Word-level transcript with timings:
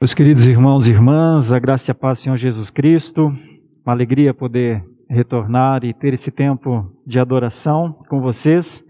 Meus 0.00 0.14
queridos 0.14 0.46
irmãos 0.46 0.86
e 0.86 0.92
irmãs, 0.92 1.52
a 1.52 1.58
graça 1.58 1.90
e 1.90 1.92
a 1.92 1.94
paz 1.94 2.20
do 2.20 2.22
Senhor 2.22 2.36
Jesus 2.36 2.70
Cristo, 2.70 3.36
uma 3.84 3.92
alegria 3.92 4.32
poder 4.32 4.80
retornar 5.10 5.84
e 5.84 5.92
ter 5.92 6.14
esse 6.14 6.30
tempo 6.30 6.88
de 7.04 7.18
adoração 7.18 7.94
com 8.08 8.20
vocês. 8.20 8.80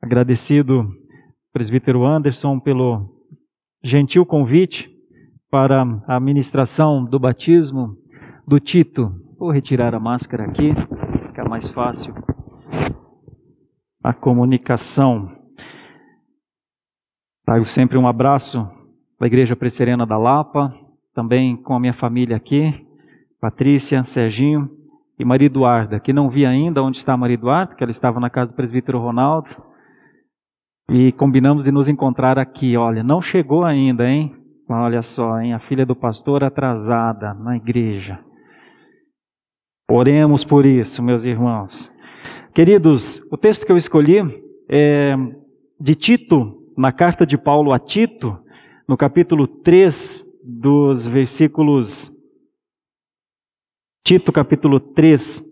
Agradecido, 0.00 0.90
presbítero 1.52 2.02
Anderson, 2.06 2.58
pelo 2.58 3.26
gentil 3.84 4.24
convite 4.24 4.90
para 5.50 5.82
a 6.06 6.18
ministração 6.18 7.04
do 7.04 7.18
batismo 7.18 7.98
do 8.46 8.58
Tito. 8.58 9.12
Vou 9.38 9.50
retirar 9.50 9.94
a 9.94 10.00
máscara 10.00 10.44
aqui, 10.44 10.72
fica 11.26 11.44
mais 11.46 11.68
fácil 11.68 12.14
a 14.02 14.14
comunicação. 14.14 15.30
Trago 17.44 17.66
sempre 17.66 17.98
um 17.98 18.08
abraço 18.08 18.77
da 19.18 19.26
Igreja 19.26 19.56
Presserena 19.56 20.06
da 20.06 20.16
Lapa, 20.16 20.74
também 21.14 21.56
com 21.56 21.74
a 21.74 21.80
minha 21.80 21.94
família 21.94 22.36
aqui, 22.36 22.86
Patrícia, 23.40 24.04
Serginho 24.04 24.70
e 25.18 25.24
Maria 25.24 25.46
Eduarda, 25.46 25.98
que 25.98 26.12
não 26.12 26.30
vi 26.30 26.46
ainda 26.46 26.82
onde 26.82 26.98
está 26.98 27.14
a 27.14 27.16
Maria 27.16 27.34
Eduarda, 27.34 27.74
que 27.74 27.82
ela 27.82 27.90
estava 27.90 28.20
na 28.20 28.30
casa 28.30 28.52
do 28.52 28.56
presbítero 28.56 28.98
Ronaldo, 28.98 29.48
e 30.90 31.12
combinamos 31.12 31.64
de 31.64 31.72
nos 31.72 31.88
encontrar 31.88 32.38
aqui. 32.38 32.76
Olha, 32.76 33.02
não 33.02 33.20
chegou 33.20 33.64
ainda, 33.64 34.08
hein? 34.08 34.34
Olha 34.68 35.02
só, 35.02 35.40
hein? 35.40 35.52
A 35.52 35.58
filha 35.58 35.84
do 35.84 35.94
pastor 35.94 36.44
atrasada 36.44 37.34
na 37.34 37.56
igreja. 37.56 38.20
Oremos 39.90 40.44
por 40.44 40.64
isso, 40.64 41.02
meus 41.02 41.24
irmãos. 41.24 41.92
Queridos, 42.54 43.20
o 43.30 43.36
texto 43.36 43.66
que 43.66 43.72
eu 43.72 43.76
escolhi 43.76 44.18
é 44.68 45.14
de 45.80 45.94
Tito, 45.94 46.54
na 46.76 46.92
carta 46.92 47.26
de 47.26 47.36
Paulo 47.36 47.72
a 47.72 47.78
Tito, 47.78 48.38
no 48.88 48.96
capítulo 48.96 49.46
3, 49.46 50.26
dos 50.42 51.06
versículos. 51.06 52.10
Tito, 54.02 54.32
capítulo 54.32 54.80
3, 54.80 55.44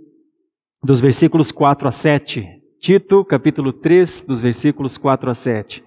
dos 0.83 1.01
versículos 1.01 1.53
4 1.53 1.87
a 1.87 1.93
7. 1.93 2.43
Tito, 2.81 3.23
capítulo 3.27 3.75
3, 3.75 4.23
dos 4.23 4.41
versículos 4.41 4.97
4 4.97 5.31
a 5.31 5.35
7. 5.35 5.85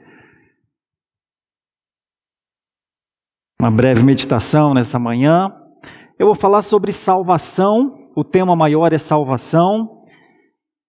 Uma 3.60 3.72
breve 3.72 4.04
meditação 4.04 4.76
nessa 4.76 5.00
manhã. 5.00 5.52
Eu 6.20 6.28
vou 6.28 6.36
falar 6.36 6.62
sobre 6.62 6.92
salvação, 6.92 8.12
o 8.16 8.23
tema 8.23 8.56
maior 8.56 8.94
é 8.94 9.00
salvação, 9.00 10.04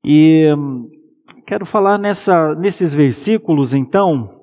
e 0.05 0.53
hum, 0.55 0.91
quero 1.47 1.65
falar 1.65 1.97
nessa, 1.97 2.55
nesses 2.57 2.95
versículos, 2.95 3.73
então, 3.73 4.40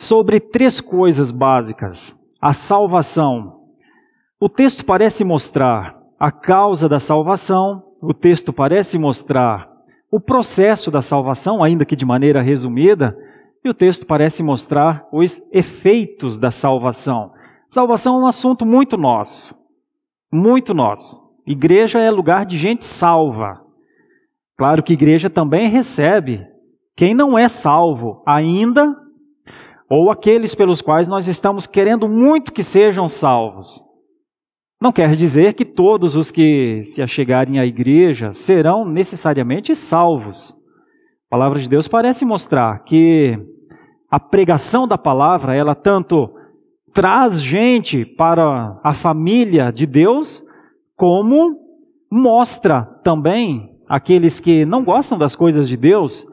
sobre 0.00 0.40
três 0.40 0.80
coisas 0.80 1.30
básicas. 1.30 2.16
A 2.40 2.52
salvação. 2.52 3.58
O 4.40 4.48
texto 4.48 4.84
parece 4.84 5.24
mostrar 5.24 5.98
a 6.18 6.30
causa 6.30 6.88
da 6.88 7.00
salvação, 7.00 7.82
o 8.00 8.14
texto 8.14 8.52
parece 8.52 8.98
mostrar 8.98 9.68
o 10.10 10.20
processo 10.20 10.90
da 10.90 11.02
salvação, 11.02 11.62
ainda 11.62 11.84
que 11.84 11.96
de 11.96 12.04
maneira 12.04 12.40
resumida, 12.40 13.16
e 13.64 13.68
o 13.68 13.74
texto 13.74 14.06
parece 14.06 14.42
mostrar 14.42 15.06
os 15.12 15.42
efeitos 15.52 16.38
da 16.38 16.50
salvação. 16.50 17.32
Salvação 17.68 18.16
é 18.16 18.18
um 18.20 18.26
assunto 18.26 18.64
muito 18.64 18.96
nosso, 18.96 19.54
muito 20.32 20.72
nosso. 20.72 21.20
Igreja 21.46 21.98
é 21.98 22.10
lugar 22.10 22.46
de 22.46 22.56
gente 22.56 22.84
salva. 22.84 23.60
Claro 24.56 24.82
que 24.82 24.92
igreja 24.92 25.28
também 25.28 25.68
recebe 25.68 26.46
quem 26.96 27.14
não 27.14 27.38
é 27.38 27.48
salvo 27.48 28.22
ainda 28.26 28.94
ou 29.90 30.10
aqueles 30.10 30.54
pelos 30.54 30.82
quais 30.82 31.08
nós 31.08 31.26
estamos 31.26 31.66
querendo 31.66 32.08
muito 32.08 32.52
que 32.52 32.62
sejam 32.62 33.08
salvos. 33.08 33.82
Não 34.80 34.92
quer 34.92 35.16
dizer 35.16 35.54
que 35.54 35.64
todos 35.64 36.14
os 36.14 36.30
que 36.30 36.82
se 36.84 37.02
achegarem 37.02 37.58
à 37.58 37.66
igreja 37.66 38.32
serão 38.32 38.84
necessariamente 38.84 39.74
salvos. 39.74 40.52
A 41.26 41.30
palavra 41.30 41.58
de 41.58 41.68
Deus 41.68 41.88
parece 41.88 42.24
mostrar 42.24 42.84
que 42.84 43.36
a 44.10 44.20
pregação 44.20 44.86
da 44.86 44.96
palavra, 44.96 45.54
ela 45.54 45.74
tanto 45.74 46.32
traz 46.94 47.42
gente 47.42 48.04
para 48.04 48.78
a 48.84 48.94
família 48.94 49.70
de 49.72 49.86
Deus, 49.86 50.42
como 50.96 51.56
mostra 52.10 52.82
também 53.02 53.70
aqueles 53.88 54.38
que 54.38 54.64
não 54.64 54.84
gostam 54.84 55.18
das 55.18 55.34
coisas 55.34 55.68
de 55.68 55.76
Deus 55.76 56.26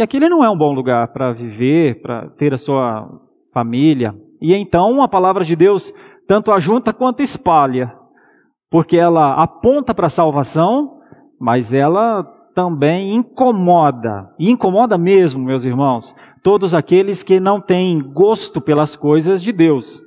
que 0.00 0.04
aquele 0.04 0.30
não 0.30 0.42
é 0.42 0.48
um 0.48 0.56
bom 0.56 0.72
lugar 0.72 1.08
para 1.08 1.30
viver, 1.30 2.00
para 2.00 2.30
ter 2.30 2.54
a 2.54 2.58
sua 2.58 3.06
família. 3.52 4.14
E 4.40 4.54
então 4.54 5.02
a 5.02 5.08
palavra 5.08 5.44
de 5.44 5.54
Deus 5.54 5.92
tanto 6.26 6.50
ajunta 6.52 6.90
quanto 6.90 7.20
espalha, 7.20 7.92
porque 8.70 8.96
ela 8.96 9.34
aponta 9.34 9.92
para 9.92 10.06
a 10.06 10.10
salvação, 10.10 11.00
mas 11.38 11.74
ela 11.74 12.22
também 12.54 13.14
incomoda, 13.14 14.30
e 14.38 14.50
incomoda 14.50 14.96
mesmo, 14.96 15.44
meus 15.44 15.66
irmãos, 15.66 16.16
todos 16.42 16.72
aqueles 16.72 17.22
que 17.22 17.38
não 17.38 17.60
têm 17.60 18.00
gosto 18.00 18.58
pelas 18.58 18.96
coisas 18.96 19.42
de 19.42 19.52
Deus. 19.52 20.00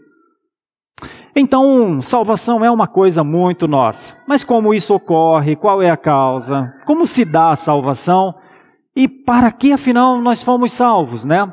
Então, 1.35 2.01
salvação 2.01 2.65
é 2.65 2.71
uma 2.71 2.87
coisa 2.87 3.23
muito 3.23 3.67
nossa. 3.67 4.15
Mas 4.27 4.43
como 4.43 4.73
isso 4.73 4.95
ocorre? 4.95 5.55
Qual 5.55 5.83
é 5.83 5.91
a 5.91 5.97
causa? 5.97 6.73
Como 6.85 7.05
se 7.05 7.23
dá 7.23 7.51
a 7.51 7.55
salvação? 7.55 8.33
E 8.95 9.07
para 9.07 9.51
que 9.51 9.73
afinal 9.73 10.21
nós 10.21 10.43
fomos 10.43 10.71
salvos, 10.71 11.25
né? 11.25 11.51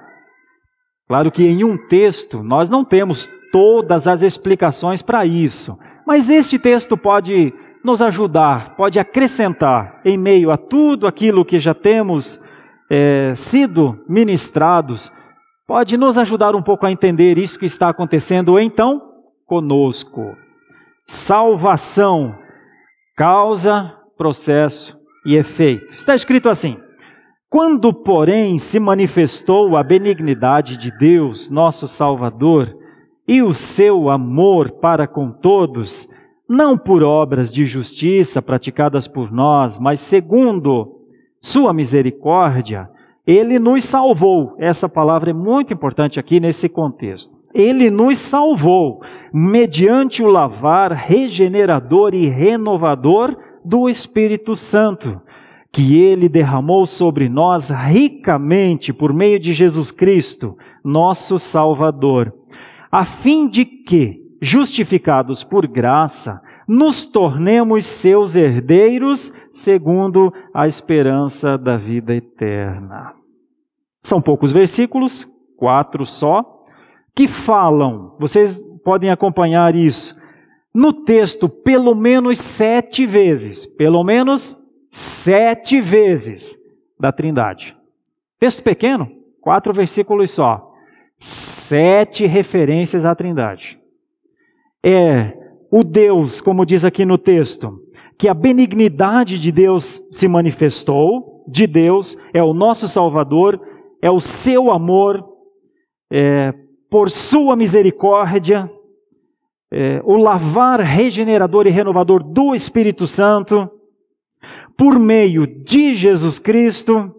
Claro 1.08 1.32
que 1.32 1.44
em 1.44 1.64
um 1.64 1.76
texto 1.88 2.42
nós 2.42 2.70
não 2.70 2.84
temos 2.84 3.28
todas 3.50 4.06
as 4.06 4.22
explicações 4.22 5.02
para 5.02 5.26
isso, 5.26 5.78
mas 6.06 6.28
este 6.28 6.58
texto 6.58 6.96
pode 6.96 7.52
nos 7.82 8.02
ajudar, 8.02 8.76
pode 8.76 8.98
acrescentar 8.98 10.00
em 10.04 10.16
meio 10.18 10.50
a 10.50 10.56
tudo 10.56 11.06
aquilo 11.06 11.44
que 11.44 11.58
já 11.58 11.74
temos 11.74 12.40
é, 12.90 13.32
sido 13.34 13.98
ministrados, 14.08 15.10
pode 15.66 15.96
nos 15.96 16.18
ajudar 16.18 16.54
um 16.54 16.62
pouco 16.62 16.86
a 16.86 16.92
entender 16.92 17.38
isso 17.38 17.58
que 17.58 17.66
está 17.66 17.88
acontecendo 17.88 18.58
então 18.58 19.00
conosco. 19.46 20.36
Salvação, 21.06 22.36
causa, 23.16 23.92
processo 24.16 24.96
e 25.24 25.36
efeito. 25.36 25.94
Está 25.94 26.14
escrito 26.14 26.48
assim: 26.48 26.76
quando, 27.50 27.92
porém, 27.92 28.58
se 28.58 28.78
manifestou 28.78 29.76
a 29.76 29.82
benignidade 29.82 30.76
de 30.76 30.96
Deus, 30.96 31.50
nosso 31.50 31.88
Salvador, 31.88 32.76
e 33.26 33.42
o 33.42 33.52
seu 33.52 34.08
amor 34.08 34.70
para 34.80 35.08
com 35.08 35.32
todos, 35.32 36.08
não 36.48 36.78
por 36.78 37.02
obras 37.02 37.52
de 37.52 37.66
justiça 37.66 38.40
praticadas 38.40 39.08
por 39.08 39.32
nós, 39.32 39.80
mas 39.80 39.98
segundo 39.98 41.00
sua 41.40 41.72
misericórdia, 41.72 42.88
ele 43.26 43.58
nos 43.58 43.82
salvou. 43.82 44.54
Essa 44.56 44.88
palavra 44.88 45.30
é 45.30 45.34
muito 45.34 45.74
importante 45.74 46.20
aqui 46.20 46.38
nesse 46.38 46.68
contexto. 46.68 47.34
Ele 47.52 47.90
nos 47.90 48.18
salvou 48.18 49.00
mediante 49.32 50.22
o 50.22 50.28
lavar 50.28 50.92
regenerador 50.92 52.14
e 52.14 52.28
renovador 52.28 53.36
do 53.64 53.88
Espírito 53.88 54.54
Santo 54.54 55.20
que 55.72 55.96
ele 55.96 56.28
derramou 56.28 56.84
sobre 56.84 57.28
nós 57.28 57.70
ricamente 57.70 58.92
por 58.92 59.12
meio 59.12 59.38
de 59.38 59.52
Jesus 59.52 59.90
Cristo, 59.90 60.56
nosso 60.84 61.38
Salvador, 61.38 62.34
a 62.90 63.04
fim 63.04 63.48
de 63.48 63.64
que, 63.64 64.20
justificados 64.42 65.44
por 65.44 65.66
graça, 65.66 66.40
nos 66.66 67.04
tornemos 67.04 67.84
seus 67.84 68.36
herdeiros 68.36 69.32
segundo 69.50 70.32
a 70.54 70.66
esperança 70.66 71.56
da 71.56 71.76
vida 71.76 72.14
eterna. 72.14 73.12
São 74.02 74.20
poucos 74.20 74.52
versículos, 74.52 75.28
quatro 75.56 76.06
só, 76.06 76.44
que 77.14 77.28
falam, 77.28 78.16
vocês 78.18 78.60
podem 78.84 79.10
acompanhar 79.10 79.74
isso, 79.74 80.18
no 80.74 80.92
texto 80.92 81.48
pelo 81.48 81.94
menos 81.94 82.38
sete 82.38 83.06
vezes, 83.06 83.66
pelo 83.66 84.02
menos 84.02 84.59
sete 84.90 85.80
vezes 85.80 86.58
da 86.98 87.12
Trindade. 87.12 87.76
Texto 88.38 88.62
pequeno, 88.62 89.10
quatro 89.40 89.72
versículos 89.72 90.32
só. 90.32 90.74
Sete 91.18 92.26
referências 92.26 93.06
à 93.06 93.14
Trindade. 93.14 93.78
É 94.84 95.38
o 95.70 95.84
Deus, 95.84 96.40
como 96.40 96.66
diz 96.66 96.84
aqui 96.84 97.04
no 97.04 97.16
texto, 97.16 97.78
que 98.18 98.28
a 98.28 98.34
benignidade 98.34 99.38
de 99.38 99.52
Deus 99.52 100.00
se 100.10 100.26
manifestou, 100.26 101.44
de 101.46 101.66
Deus, 101.66 102.18
é 102.34 102.42
o 102.42 102.52
nosso 102.52 102.88
Salvador, 102.88 103.60
é 104.02 104.10
o 104.10 104.20
seu 104.20 104.70
amor, 104.70 105.24
é, 106.12 106.52
por 106.90 107.08
sua 107.08 107.54
misericórdia, 107.54 108.68
é, 109.72 110.00
o 110.04 110.16
lavar 110.16 110.80
regenerador 110.80 111.66
e 111.66 111.70
renovador 111.70 112.22
do 112.22 112.52
Espírito 112.54 113.06
Santo, 113.06 113.70
por 114.80 114.98
meio 114.98 115.46
de 115.46 115.92
Jesus 115.92 116.38
Cristo, 116.38 117.14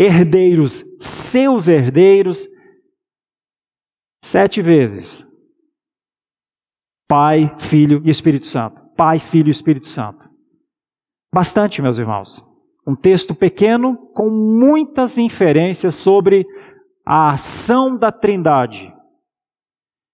herdeiros, 0.00 0.82
seus 0.98 1.68
herdeiros, 1.68 2.48
Sete 4.24 4.62
vezes. 4.62 5.26
Pai, 7.08 7.54
Filho 7.58 8.00
e 8.04 8.08
Espírito 8.08 8.46
Santo. 8.46 8.80
Pai, 8.96 9.18
Filho 9.18 9.48
e 9.48 9.50
Espírito 9.50 9.88
Santo. 9.88 10.24
Bastante, 11.34 11.82
meus 11.82 11.98
irmãos. 11.98 12.44
Um 12.86 12.94
texto 12.94 13.34
pequeno 13.34 13.96
com 14.14 14.30
muitas 14.30 15.18
inferências 15.18 15.96
sobre 15.96 16.46
a 17.04 17.32
ação 17.32 17.96
da 17.96 18.12
Trindade. 18.12 18.94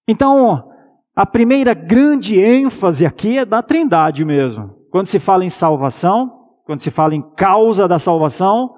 Então, 0.08 0.72
a 1.14 1.26
primeira 1.26 1.74
grande 1.74 2.40
ênfase 2.40 3.04
aqui 3.04 3.38
é 3.38 3.44
da 3.44 3.62
Trindade 3.62 4.24
mesmo. 4.24 4.77
Quando 4.90 5.06
se 5.06 5.18
fala 5.18 5.44
em 5.44 5.50
salvação, 5.50 6.46
quando 6.64 6.80
se 6.80 6.90
fala 6.90 7.14
em 7.14 7.22
causa 7.34 7.86
da 7.86 7.98
salvação, 7.98 8.74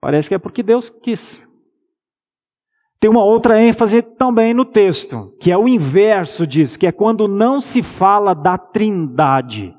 parece 0.00 0.28
que 0.28 0.34
é 0.34 0.38
porque 0.38 0.62
Deus 0.62 0.90
quis. 0.90 1.46
Tem 3.00 3.10
uma 3.10 3.24
outra 3.24 3.62
ênfase 3.62 4.02
também 4.02 4.52
no 4.52 4.64
texto, 4.64 5.36
que 5.40 5.52
é 5.52 5.56
o 5.56 5.68
inverso 5.68 6.46
disso, 6.46 6.78
que 6.78 6.86
é 6.86 6.92
quando 6.92 7.28
não 7.28 7.60
se 7.60 7.82
fala 7.82 8.34
da 8.34 8.58
Trindade 8.58 9.78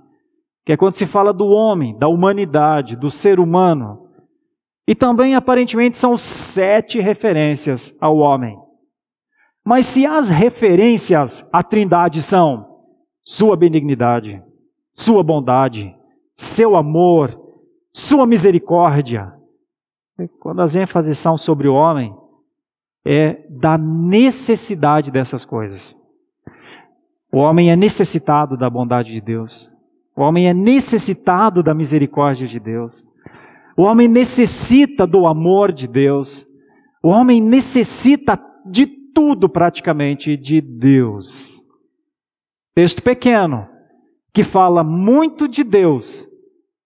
que 0.69 0.73
é 0.73 0.77
quando 0.77 0.93
se 0.93 1.07
fala 1.07 1.33
do 1.33 1.47
homem, 1.47 1.97
da 1.97 2.07
humanidade, 2.07 2.95
do 2.95 3.09
ser 3.09 3.39
humano. 3.39 4.07
E 4.87 4.93
também, 4.93 5.33
aparentemente, 5.33 5.97
são 5.97 6.15
sete 6.15 6.99
referências 6.99 7.91
ao 7.99 8.17
homem. 8.17 8.55
Mas 9.65 9.87
se 9.87 10.05
as 10.05 10.29
referências 10.29 11.43
à 11.51 11.63
Trindade 11.63 12.21
são 12.21 12.67
sua 13.23 13.57
benignidade, 13.57 14.43
sua 14.99 15.23
bondade, 15.23 15.95
seu 16.35 16.75
amor, 16.75 17.39
sua 17.93 18.27
misericórdia, 18.27 19.33
quando 20.41 20.61
as 20.61 20.75
ênfases 20.75 21.17
são 21.17 21.37
sobre 21.37 21.69
o 21.69 21.73
homem, 21.73 22.13
é 23.05 23.45
da 23.49 23.77
necessidade 23.77 25.09
dessas 25.09 25.45
coisas. 25.45 25.95
O 27.31 27.37
homem 27.37 27.71
é 27.71 27.77
necessitado 27.77 28.57
da 28.57 28.69
bondade 28.69 29.13
de 29.13 29.21
Deus. 29.21 29.71
O 30.17 30.21
homem 30.21 30.49
é 30.49 30.53
necessitado 30.53 31.63
da 31.63 31.73
misericórdia 31.73 32.45
de 32.45 32.59
Deus. 32.59 33.07
O 33.77 33.83
homem 33.83 34.09
necessita 34.09 35.07
do 35.07 35.25
amor 35.27 35.71
de 35.71 35.87
Deus. 35.87 36.45
O 37.01 37.07
homem 37.07 37.39
necessita 37.39 38.37
de 38.65 38.85
tudo 38.85 39.47
praticamente 39.47 40.35
de 40.35 40.59
Deus. 40.59 41.63
Texto 42.75 43.01
pequeno, 43.01 43.78
que 44.39 44.43
fala 44.45 44.85
muito 44.85 45.49
de 45.49 45.65
Deus 45.65 46.25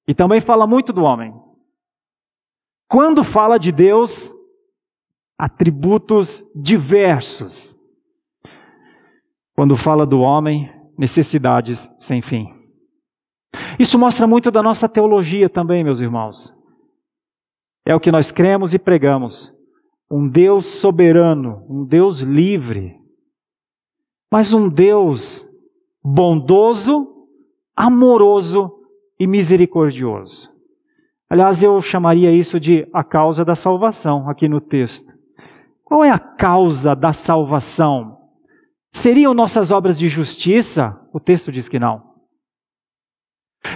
e 0.08 0.16
também 0.16 0.42
fala 0.42 0.66
muito 0.66 0.92
do 0.92 1.04
homem. 1.04 1.32
Quando 2.90 3.24
fala 3.24 3.60
de 3.60 3.72
Deus, 3.72 4.34
atributos 5.38 6.44
diversos. 6.56 7.78
Quando 9.56 9.78
fala 9.78 10.04
do 10.04 10.20
homem, 10.20 10.68
necessidades 10.98 11.88
sem 12.00 12.24
fim. 12.24 12.48
Isso 13.78 14.00
mostra 14.00 14.26
muito 14.26 14.50
da 14.50 14.64
nossa 14.64 14.90
teologia 14.90 15.48
também, 15.48 15.84
meus 15.84 16.00
irmãos. 16.00 16.52
É 17.86 17.94
o 17.94 18.00
que 18.00 18.12
nós 18.12 18.32
cremos 18.32 18.74
e 18.74 18.80
pregamos. 18.80 19.54
Um 20.10 20.28
Deus 20.28 20.66
soberano, 20.82 21.64
um 21.70 21.86
Deus 21.86 22.22
livre, 22.22 22.96
mas 24.32 24.54
um 24.54 24.68
Deus 24.68 25.48
bondoso, 26.04 27.13
amoroso 27.76 28.72
e 29.20 29.28
misericordioso. 29.28 30.52
Aliás, 31.30 31.64
eu 31.64 31.82
chamaria 31.82 32.32
isso 32.32 32.60
de 32.60 32.88
a 32.94 33.04
causa 33.04 33.44
da 33.44 33.56
salvação 33.56 34.30
aqui 34.30 34.48
no 34.48 34.62
texto. 34.62 35.12
Qual 35.84 36.04
é 36.04 36.10
a 36.10 36.20
causa 36.20 36.96
da 36.96 37.14
salvação? 37.14 38.18
Seriam 38.92 39.34
nossas 39.34 39.72
obras 39.72 39.98
de 39.98 40.08
justiça? 40.08 41.00
O 41.12 41.20
texto 41.20 41.52
diz 41.52 41.68
que 41.68 41.80
não. 41.80 42.14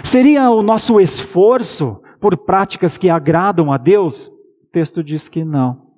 Seria 0.04 0.50
o 0.50 0.62
nosso 0.62 1.00
esforço 1.00 2.00
por 2.20 2.36
práticas 2.36 2.96
que 2.96 3.10
agradam 3.10 3.72
a 3.72 3.76
Deus? 3.76 4.28
O 4.28 4.66
texto 4.72 5.02
diz 5.02 5.28
que 5.28 5.44
não. 5.44 5.88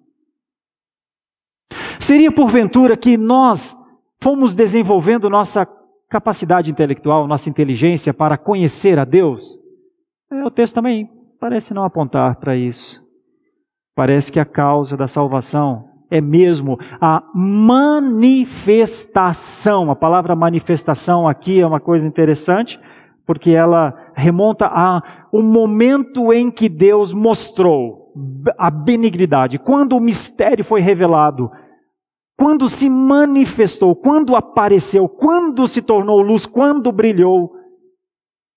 Seria 1.99 2.33
porventura 2.33 2.97
que 2.97 3.17
nós 3.17 3.77
fomos 4.23 4.57
desenvolvendo 4.57 5.29
nossa 5.29 5.67
capacidade 6.11 6.71
intelectual, 6.71 7.27
nossa 7.29 7.49
inteligência 7.49 8.13
para 8.13 8.37
conhecer 8.37 8.99
a 8.99 9.05
Deus? 9.05 9.57
É, 10.31 10.45
o 10.45 10.51
texto 10.51 10.75
também 10.75 11.09
parece 11.41 11.73
não 11.73 11.85
apontar 11.85 12.39
para 12.41 12.55
isso. 12.57 13.01
Parece 13.95 14.33
que 14.33 14.41
a 14.41 14.45
causa 14.45 14.97
da 14.97 15.07
salvação 15.07 15.85
é 16.11 16.21
mesmo 16.21 16.77
a 17.01 17.23
manifestação. 17.33 19.89
A 19.91 19.97
palavra 19.97 20.35
manifestação 20.35 21.29
aqui 21.29 21.61
é 21.61 21.67
uma 21.67 21.81
coisa 21.81 22.05
interessante, 22.07 22.79
porque 23.25 23.53
ela 23.53 23.95
remonta 24.15 24.67
a 24.67 25.27
o 25.33 25.41
momento 25.41 26.31
em 26.33 26.51
que 26.51 26.69
Deus 26.69 27.13
mostrou 27.13 28.13
a 28.59 28.69
benignidade, 28.71 29.61
quando 29.61 29.97
o 29.97 30.01
mistério 30.01 30.65
foi 30.65 30.81
revelado, 30.81 31.49
quando 32.41 32.69
se 32.69 32.89
manifestou, 32.89 33.95
quando 33.95 34.35
apareceu, 34.35 35.07
quando 35.07 35.69
se 35.69 35.83
tornou 35.83 36.23
luz, 36.23 36.47
quando 36.47 36.91
brilhou 36.91 37.53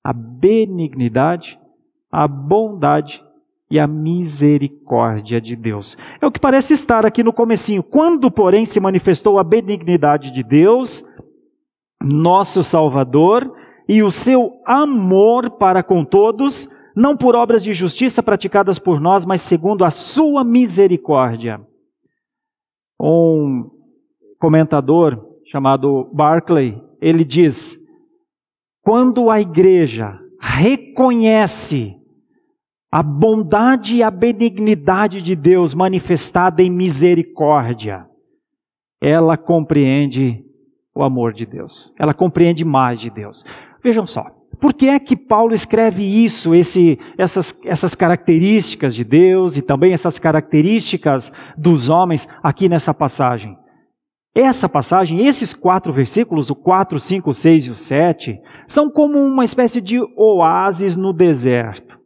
a 0.02 0.14
benignidade, 0.14 1.60
a 2.10 2.26
bondade 2.26 3.22
e 3.70 3.78
a 3.78 3.86
misericórdia 3.86 5.42
de 5.42 5.58
Deus. 5.58 5.98
É 6.22 6.26
o 6.26 6.32
que 6.32 6.40
parece 6.40 6.72
estar 6.72 7.06
aqui 7.06 7.22
no 7.22 7.34
comecinho. 7.34 7.84
Quando, 7.84 8.32
porém, 8.32 8.64
se 8.64 8.80
manifestou 8.80 9.38
a 9.38 9.44
benignidade 9.44 10.32
de 10.32 10.44
Deus, 10.44 11.04
nosso 12.02 12.64
Salvador, 12.64 13.54
e 13.90 14.02
o 14.02 14.10
seu 14.10 14.62
amor 14.66 15.58
para 15.58 15.84
com 15.84 16.06
todos, 16.06 16.70
não 16.96 17.18
por 17.18 17.36
obras 17.36 17.62
de 17.62 17.74
justiça 17.74 18.24
praticadas 18.24 18.80
por 18.80 19.02
nós, 19.02 19.26
mas 19.26 19.42
segundo 19.42 19.84
a 19.84 19.90
sua 19.90 20.42
misericórdia. 20.42 21.60
Um 22.98 23.73
comentador 24.44 25.26
chamado 25.50 26.10
Barclay, 26.14 26.78
ele 27.00 27.24
diz: 27.24 27.80
quando 28.82 29.30
a 29.30 29.40
igreja 29.40 30.20
reconhece 30.38 31.96
a 32.92 33.02
bondade 33.02 33.96
e 33.96 34.04
a 34.04 34.12
benignidade 34.12 35.22
de 35.22 35.34
Deus 35.34 35.74
manifestada 35.74 36.62
em 36.62 36.70
misericórdia, 36.70 38.06
ela 39.02 39.38
compreende 39.38 40.44
o 40.94 41.04
amor 41.04 41.32
de 41.32 41.46
Deus, 41.46 41.94
ela 41.98 42.14
compreende 42.14 42.66
mais 42.66 43.00
de 43.00 43.10
Deus. 43.10 43.46
Vejam 43.82 44.06
só, 44.06 44.26
por 44.60 44.74
que 44.74 44.90
é 44.90 45.00
que 45.00 45.16
Paulo 45.16 45.54
escreve 45.54 46.04
isso, 46.04 46.54
esse, 46.54 47.00
essas, 47.18 47.58
essas 47.64 47.96
características 47.96 48.94
de 48.94 49.06
Deus 49.06 49.56
e 49.56 49.62
também 49.62 49.94
essas 49.94 50.20
características 50.20 51.32
dos 51.58 51.90
homens 51.90 52.28
aqui 52.44 52.68
nessa 52.68 52.94
passagem? 52.94 53.63
Essa 54.36 54.68
passagem, 54.68 55.28
esses 55.28 55.54
quatro 55.54 55.94
versículos, 55.94 56.50
o 56.50 56.56
4, 56.56 57.00
5, 57.00 57.34
6 57.34 57.68
e 57.68 57.70
o 57.70 57.76
7, 57.76 58.40
são 58.68 58.90
como 58.90 59.20
uma 59.20 59.44
espécie 59.44 59.80
de 59.80 60.00
oásis 60.18 60.98
no 60.98 61.14
deserto. 61.14 62.00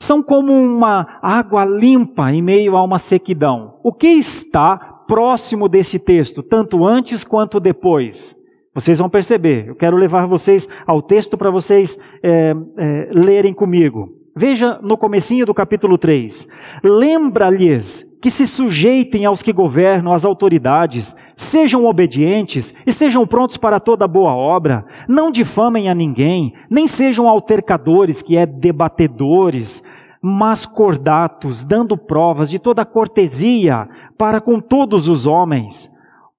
São 0.00 0.22
como 0.22 0.52
uma 0.52 1.18
água 1.22 1.64
limpa 1.64 2.32
em 2.32 2.42
meio 2.42 2.76
a 2.76 2.82
uma 2.82 2.98
sequidão. 2.98 3.78
O 3.84 3.92
que 3.92 4.08
está 4.08 4.76
próximo 5.06 5.68
desse 5.68 6.00
texto, 6.00 6.42
tanto 6.42 6.84
antes 6.84 7.22
quanto 7.22 7.60
depois? 7.60 8.34
Vocês 8.74 8.98
vão 8.98 9.08
perceber. 9.08 9.68
Eu 9.68 9.76
quero 9.76 9.96
levar 9.96 10.26
vocês 10.26 10.68
ao 10.86 11.00
texto 11.00 11.38
para 11.38 11.50
vocês 11.50 11.96
é, 12.22 12.54
é, 12.76 13.08
lerem 13.12 13.54
comigo. 13.54 14.10
Veja 14.36 14.78
no 14.82 14.98
comecinho 14.98 15.46
do 15.46 15.54
capítulo 15.54 15.96
3. 15.96 16.46
Lembra-lhes 16.84 18.04
que 18.26 18.30
se 18.32 18.44
sujeitem 18.44 19.24
aos 19.24 19.40
que 19.40 19.52
governam, 19.52 20.12
às 20.12 20.24
autoridades, 20.24 21.14
sejam 21.36 21.84
obedientes, 21.84 22.74
estejam 22.84 23.24
prontos 23.24 23.56
para 23.56 23.78
toda 23.78 24.08
boa 24.08 24.34
obra, 24.34 24.84
não 25.08 25.30
difamem 25.30 25.88
a 25.88 25.94
ninguém, 25.94 26.52
nem 26.68 26.88
sejam 26.88 27.28
altercadores, 27.28 28.22
que 28.22 28.36
é 28.36 28.44
debatedores, 28.44 29.80
mas 30.20 30.66
cordatos, 30.66 31.62
dando 31.62 31.96
provas 31.96 32.50
de 32.50 32.58
toda 32.58 32.84
cortesia 32.84 33.88
para 34.18 34.40
com 34.40 34.58
todos 34.58 35.08
os 35.08 35.24
homens 35.24 35.88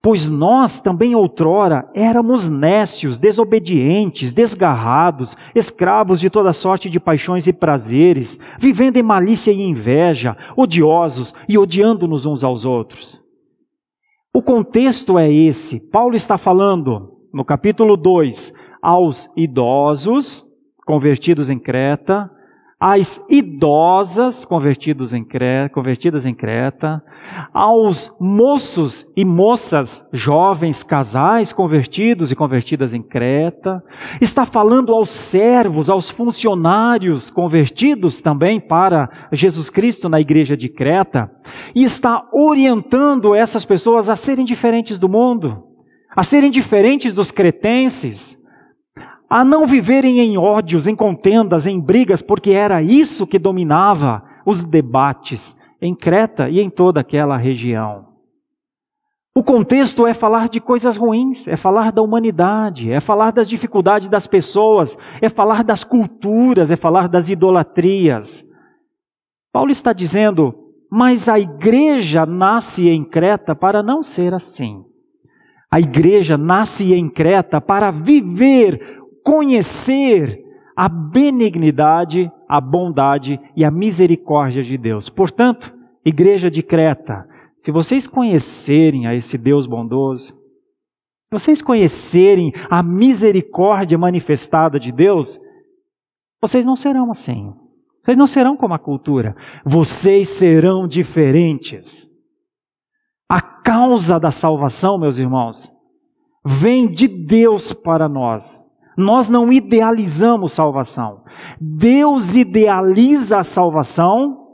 Pois 0.08 0.30
nós 0.30 0.80
também 0.80 1.16
outrora 1.16 1.92
éramos 1.94 2.48
nécios, 2.48 3.18
desobedientes, 3.18 4.32
desgarrados, 4.32 5.36
escravos 5.54 6.18
de 6.18 6.30
toda 6.30 6.54
sorte 6.54 6.90
de 6.90 6.98
paixões 6.98 7.46
e 7.46 7.52
prazeres, 7.52 8.40
vivendo 8.58 8.96
em 8.96 9.04
malícia 9.04 9.52
e 9.52 9.62
inveja, 9.62 10.38
odiosos 10.56 11.36
e 11.46 11.58
odiando-nos 11.58 12.26
uns 12.26 12.42
aos 12.42 12.64
outros. 12.64 13.22
O 14.34 14.42
contexto 14.42 15.20
é 15.20 15.30
esse. 15.30 15.78
Paulo 15.92 16.16
está 16.16 16.38
falando, 16.38 17.12
no 17.34 17.44
capítulo 17.44 17.98
2, 17.98 18.54
aos 18.82 19.30
idosos 19.36 20.42
convertidos 20.86 21.50
em 21.50 21.60
Creta, 21.60 22.32
às 22.80 23.20
idosas 23.28 24.46
convertidos 24.46 25.12
em 25.12 25.24
Creta, 25.24 25.74
convertidas 25.74 26.28
em 26.28 26.34
Creta, 26.34 27.02
aos 27.52 28.16
moços 28.20 29.04
e 29.18 29.26
moças, 29.26 30.08
jovens 30.14 30.84
casais 30.84 31.52
convertidos 31.52 32.32
e 32.32 32.36
convertidas 32.36 32.94
em 32.94 33.02
Creta, 33.02 33.84
está 34.22 34.46
falando 34.46 34.94
aos 34.94 35.10
servos, 35.10 35.90
aos 35.90 36.12
funcionários 36.12 37.32
convertidos 37.32 38.22
também 38.22 38.60
para 38.60 39.10
Jesus 39.34 39.72
Cristo 39.72 40.08
na 40.08 40.22
igreja 40.22 40.56
de 40.56 40.70
Creta, 40.70 41.32
e 41.74 41.84
está 41.84 42.28
orientando 42.32 43.34
essas 43.34 43.66
pessoas 43.66 44.08
a 44.08 44.16
serem 44.16 44.46
diferentes 44.46 45.00
do 45.00 45.10
mundo, 45.10 45.64
a 46.16 46.22
serem 46.22 46.52
diferentes 46.52 47.12
dos 47.12 47.32
cretenses, 47.32 48.37
a 49.30 49.44
não 49.44 49.68
viverem 49.68 50.20
em 50.20 50.38
ódios, 50.38 50.88
em 50.88 50.96
contendas, 50.96 51.68
em 51.68 51.80
brigas, 51.80 52.22
porque 52.22 52.52
era 52.52 52.82
isso 52.82 53.28
que 53.28 53.38
dominava 53.38 54.24
os 54.46 54.64
debates 54.64 55.56
em 55.82 55.94
Creta 55.94 56.50
e 56.50 56.60
em 56.60 56.70
toda 56.70 57.02
aquela 57.02 57.38
região. 57.38 58.08
O 59.36 59.44
contexto 59.44 60.08
é 60.08 60.16
falar 60.16 60.50
de 60.50 60.60
coisas 60.60 60.98
ruins, 60.98 61.48
é 61.48 61.56
falar 61.56 61.92
da 61.92 62.02
humanidade, 62.02 62.92
é 62.92 63.00
falar 63.00 63.32
das 63.32 63.48
dificuldades 63.48 64.10
das 64.10 64.26
pessoas, 64.26 64.98
é 65.22 65.30
falar 65.30 65.64
das 65.64 65.84
culturas, 65.84 66.72
é 66.72 66.76
falar 66.76 67.08
das 67.08 67.30
idolatrias. 67.30 68.44
Paulo 69.54 69.70
está 69.70 69.94
dizendo, 69.94 70.56
mas 70.90 71.30
a 71.30 71.40
igreja 71.40 72.26
nasce 72.26 72.90
em 72.90 73.04
Creta 73.04 73.56
para 73.56 73.84
não 73.84 74.02
ser 74.02 74.34
assim. 74.34 74.84
A 75.70 75.80
igreja 75.80 76.36
nasce 76.36 76.94
em 76.94 77.08
Creta 77.08 77.62
para 77.62 77.92
viver 77.92 78.97
conhecer 79.28 80.42
a 80.74 80.88
benignidade, 80.88 82.32
a 82.48 82.62
bondade 82.62 83.38
e 83.58 83.66
a 83.66 83.70
misericórdia 83.70 84.64
de 84.64 84.78
Deus. 84.78 85.10
Portanto, 85.10 85.76
igreja 86.06 86.50
de 86.50 86.64
Creta, 86.64 87.28
se 87.62 87.70
vocês 87.70 88.08
conhecerem 88.08 89.06
a 89.06 89.14
esse 89.14 89.38
Deus 89.38 89.66
bondoso, 89.66 90.28
se 90.28 91.30
vocês 91.30 91.62
conhecerem 91.62 92.54
a 92.70 92.82
misericórdia 92.82 93.98
manifestada 93.98 94.80
de 94.80 94.94
Deus, 94.94 95.38
vocês 96.42 96.66
não 96.66 96.78
serão 96.78 97.12
assim. 97.12 97.54
Vocês 98.02 98.18
não 98.18 98.28
serão 98.28 98.56
como 98.56 98.76
a 98.76 98.80
cultura. 98.80 99.36
Vocês 99.66 100.30
serão 100.30 100.88
diferentes. 100.88 102.10
A 103.28 103.42
causa 103.42 104.18
da 104.22 104.32
salvação, 104.32 104.98
meus 104.98 105.18
irmãos, 105.18 105.70
vem 106.46 106.90
de 106.90 107.10
Deus 107.10 107.74
para 107.74 108.08
nós. 108.08 108.66
Nós 108.98 109.30
não 109.30 109.54
idealizamos 109.54 110.54
salvação. 110.54 111.22
Deus 111.62 112.36
idealiza 112.36 113.38
a 113.38 113.44
salvação 113.44 114.48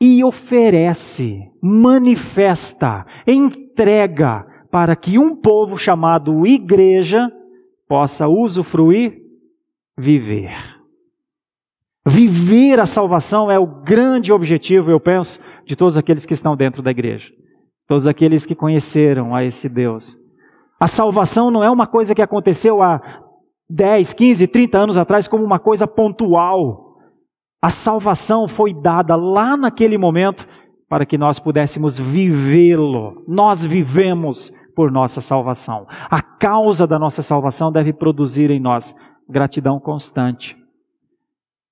e 0.00 0.24
oferece, 0.24 1.40
manifesta, 1.60 3.04
entrega 3.26 4.46
para 4.70 4.94
que 4.94 5.18
um 5.18 5.34
povo 5.34 5.76
chamado 5.76 6.46
igreja 6.46 7.30
possa 7.88 8.28
usufruir, 8.28 9.20
viver. 9.98 10.54
Viver 12.06 12.80
a 12.80 12.86
salvação 12.86 13.50
é 13.50 13.58
o 13.58 13.66
grande 13.66 14.32
objetivo, 14.32 14.90
eu 14.90 14.98
penso, 14.98 15.38
de 15.64 15.76
todos 15.76 15.96
aqueles 15.96 16.26
que 16.26 16.32
estão 16.32 16.56
dentro 16.56 16.82
da 16.82 16.90
igreja. 16.90 17.28
Todos 17.86 18.06
aqueles 18.06 18.46
que 18.46 18.54
conheceram 18.54 19.34
a 19.34 19.44
esse 19.44 19.68
Deus. 19.68 20.16
A 20.80 20.88
salvação 20.88 21.50
não 21.50 21.62
é 21.62 21.70
uma 21.70 21.86
coisa 21.86 22.14
que 22.14 22.22
aconteceu 22.22 22.82
há 22.82 23.21
10, 23.70 24.12
15, 24.12 24.46
30 24.46 24.78
anos 24.78 24.98
atrás 24.98 25.26
como 25.26 25.44
uma 25.44 25.58
coisa 25.58 25.86
pontual. 25.86 26.96
A 27.60 27.70
salvação 27.70 28.48
foi 28.48 28.74
dada 28.74 29.16
lá 29.16 29.56
naquele 29.56 29.96
momento 29.96 30.46
para 30.88 31.06
que 31.06 31.16
nós 31.16 31.38
pudéssemos 31.38 31.98
vivê-lo. 31.98 33.22
Nós 33.26 33.64
vivemos 33.64 34.52
por 34.74 34.90
nossa 34.90 35.20
salvação. 35.20 35.86
A 36.10 36.20
causa 36.20 36.86
da 36.86 36.98
nossa 36.98 37.22
salvação 37.22 37.70
deve 37.70 37.92
produzir 37.92 38.50
em 38.50 38.60
nós 38.60 38.94
gratidão 39.28 39.78
constante. 39.78 40.56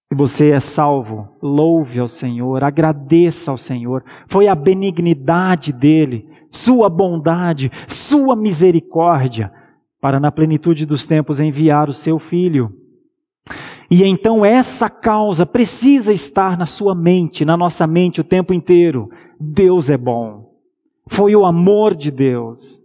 Se 0.09 0.17
você 0.17 0.51
é 0.51 0.61
salvo, 0.61 1.29
louve 1.43 2.01
ao 2.01 2.09
Senhor, 2.09 2.65
agradeça 2.65 3.51
ao 3.51 3.57
Senhor. 3.57 4.05
Foi 4.29 4.49
a 4.49 4.55
benignidade 4.55 5.73
dele, 5.73 6.29
sua 6.51 6.89
bondade, 6.89 7.71
sua 7.87 8.35
misericórdia 8.35 9.53
para 10.01 10.19
na 10.19 10.33
plenitude 10.33 10.87
dos 10.87 11.07
tempos 11.07 11.41
enviar 11.41 11.89
o 11.89 11.95
seu 11.95 12.19
filho. 12.19 12.73
E 13.91 14.05
então 14.05 14.45
essa 14.45 14.89
causa 14.89 15.45
precisa 15.45 16.13
estar 16.13 16.57
na 16.57 16.67
sua 16.67 16.95
mente, 16.95 17.45
na 17.45 17.57
nossa 17.57 17.87
mente 17.87 18.21
o 18.21 18.25
tempo 18.25 18.55
inteiro. 18.55 19.11
Deus 19.39 19.91
é 19.91 19.97
bom. 19.97 20.51
Foi 21.09 21.35
o 21.35 21.45
amor 21.45 21.95
de 21.95 22.11
Deus. 22.11 22.81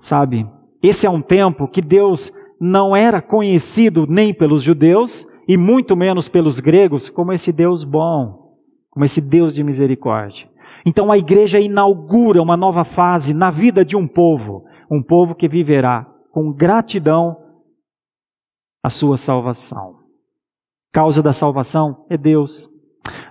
Sabe? 0.00 0.46
Esse 0.82 1.06
é 1.06 1.10
um 1.10 1.22
tempo 1.22 1.68
que 1.68 1.82
Deus 1.82 2.32
não 2.58 2.96
era 2.96 3.20
conhecido 3.20 4.06
nem 4.08 4.32
pelos 4.32 4.62
judeus 4.62 5.26
e 5.46 5.56
muito 5.56 5.94
menos 5.96 6.28
pelos 6.28 6.60
gregos 6.60 7.08
como 7.08 7.32
esse 7.32 7.52
Deus 7.52 7.84
bom, 7.84 8.56
como 8.90 9.04
esse 9.04 9.20
Deus 9.20 9.54
de 9.54 9.62
misericórdia. 9.62 10.48
Então 10.84 11.12
a 11.12 11.18
igreja 11.18 11.60
inaugura 11.60 12.42
uma 12.42 12.56
nova 12.56 12.84
fase 12.84 13.34
na 13.34 13.50
vida 13.50 13.84
de 13.84 13.96
um 13.96 14.08
povo, 14.08 14.64
um 14.90 15.02
povo 15.02 15.34
que 15.34 15.46
viverá 15.46 16.11
com 16.32 16.50
gratidão 16.50 17.36
a 18.82 18.90
sua 18.90 19.16
salvação. 19.16 20.00
Causa 20.92 21.22
da 21.22 21.32
salvação 21.32 22.04
é 22.10 22.16
Deus. 22.16 22.68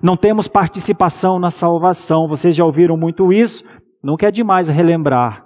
Não 0.01 0.15
temos 0.15 0.47
participação 0.47 1.39
na 1.39 1.51
salvação. 1.51 2.27
Vocês 2.27 2.55
já 2.55 2.63
ouviram 2.63 2.95
muito 2.95 3.33
isso? 3.33 3.63
Nunca 4.01 4.27
é 4.27 4.31
demais 4.31 4.69
relembrar. 4.69 5.45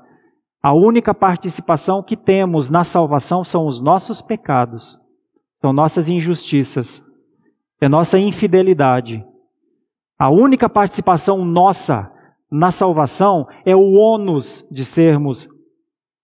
A 0.62 0.74
única 0.74 1.14
participação 1.14 2.04
que 2.04 2.18
temos 2.18 2.70
na 2.70 2.84
salvação 2.84 3.44
são 3.44 3.68
os 3.68 3.82
nossos 3.82 4.22
pecados, 4.22 5.00
são 5.62 5.72
nossas 5.72 6.10
injustiças, 6.10 7.04
é 7.80 7.88
nossa 7.88 8.18
infidelidade. 8.18 9.24
A 10.18 10.30
única 10.32 10.68
participação 10.68 11.46
nossa 11.46 12.12
na 12.52 12.72
salvação 12.72 13.48
é 13.64 13.76
o 13.76 13.94
ônus 13.94 14.66
de 14.72 14.84
sermos 14.84 15.48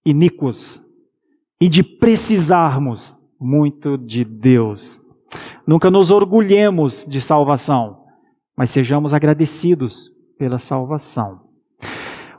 iníquos, 0.04 0.84
e 1.62 1.70
de 1.70 1.84
precisarmos 1.84 3.16
muito 3.40 3.96
de 3.96 4.26
Deus. 4.26 5.00
Nunca 5.66 5.92
nos 5.92 6.10
orgulhemos 6.10 7.06
de 7.08 7.22
salvação, 7.22 8.00
mas 8.58 8.72
sejamos 8.72 9.14
agradecidos 9.14 10.12
pela 10.40 10.58
salvação. 10.58 11.40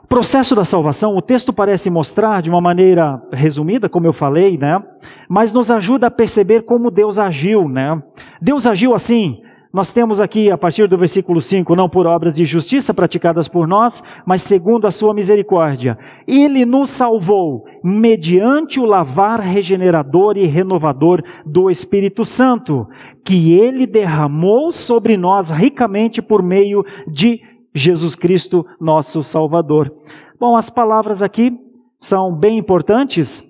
O 0.03 0.07
processo 0.07 0.53
da 0.55 0.65
salvação, 0.65 1.15
o 1.15 1.21
texto 1.21 1.53
parece 1.53 1.89
mostrar 1.89 2.41
de 2.41 2.49
uma 2.49 2.61
maneira 2.61 3.19
resumida, 3.31 3.87
como 3.87 4.05
eu 4.05 4.13
falei, 4.13 4.57
né? 4.57 4.83
Mas 5.29 5.53
nos 5.53 5.71
ajuda 5.71 6.07
a 6.07 6.11
perceber 6.11 6.63
como 6.63 6.91
Deus 6.91 7.17
agiu, 7.17 7.67
né? 7.67 8.03
Deus 8.41 8.67
agiu 8.67 8.93
assim, 8.93 9.41
nós 9.73 9.91
temos 9.91 10.21
aqui, 10.21 10.51
a 10.51 10.57
partir 10.57 10.87
do 10.87 10.95
versículo 10.95 11.41
5, 11.41 11.75
não 11.75 11.89
por 11.89 12.05
obras 12.05 12.35
de 12.35 12.45
justiça 12.45 12.93
praticadas 12.93 13.47
por 13.47 13.67
nós, 13.67 14.03
mas 14.23 14.43
segundo 14.43 14.85
a 14.85 14.91
sua 14.91 15.15
misericórdia. 15.15 15.97
Ele 16.27 16.63
nos 16.63 16.91
salvou 16.91 17.65
mediante 17.83 18.79
o 18.79 18.85
lavar 18.85 19.39
regenerador 19.39 20.37
e 20.37 20.45
renovador 20.45 21.23
do 21.43 21.71
Espírito 21.71 22.23
Santo, 22.23 22.87
que 23.25 23.57
ele 23.57 23.87
derramou 23.87 24.71
sobre 24.71 25.17
nós 25.17 25.49
ricamente 25.49 26.21
por 26.21 26.43
meio 26.43 26.85
de 27.07 27.41
Jesus 27.73 28.13
Cristo, 28.13 28.63
nosso 28.79 29.23
Salvador. 29.23 29.91
Bom, 30.39 30.55
as 30.55 30.69
palavras 30.69 31.23
aqui 31.23 31.51
são 31.99 32.31
bem 32.31 32.59
importantes. 32.59 33.43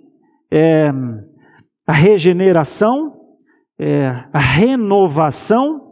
É, 0.49 0.89
a 1.85 1.91
regeneração, 1.91 3.11
é, 3.77 4.07
a 4.31 4.39
renovação 4.39 5.82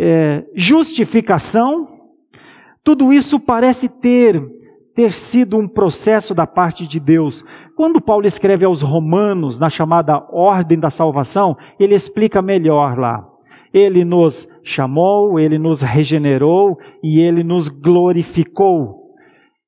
é, 0.00 0.44
justificação, 0.54 1.88
tudo 2.84 3.12
isso 3.12 3.40
parece 3.40 3.88
ter, 3.88 4.40
ter 4.94 5.12
sido 5.12 5.58
um 5.58 5.66
processo 5.66 6.32
da 6.32 6.46
parte 6.46 6.86
de 6.86 7.00
Deus. 7.00 7.44
Quando 7.76 8.00
Paulo 8.00 8.24
escreve 8.24 8.64
aos 8.64 8.80
Romanos, 8.80 9.58
na 9.58 9.68
chamada 9.68 10.24
ordem 10.30 10.78
da 10.78 10.88
salvação, 10.88 11.56
ele 11.80 11.96
explica 11.96 12.40
melhor 12.40 12.96
lá. 12.96 13.26
Ele 13.74 14.04
nos 14.04 14.48
chamou, 14.62 15.38
ele 15.38 15.58
nos 15.58 15.82
regenerou 15.82 16.78
e 17.02 17.20
ele 17.20 17.42
nos 17.42 17.68
glorificou. 17.68 19.08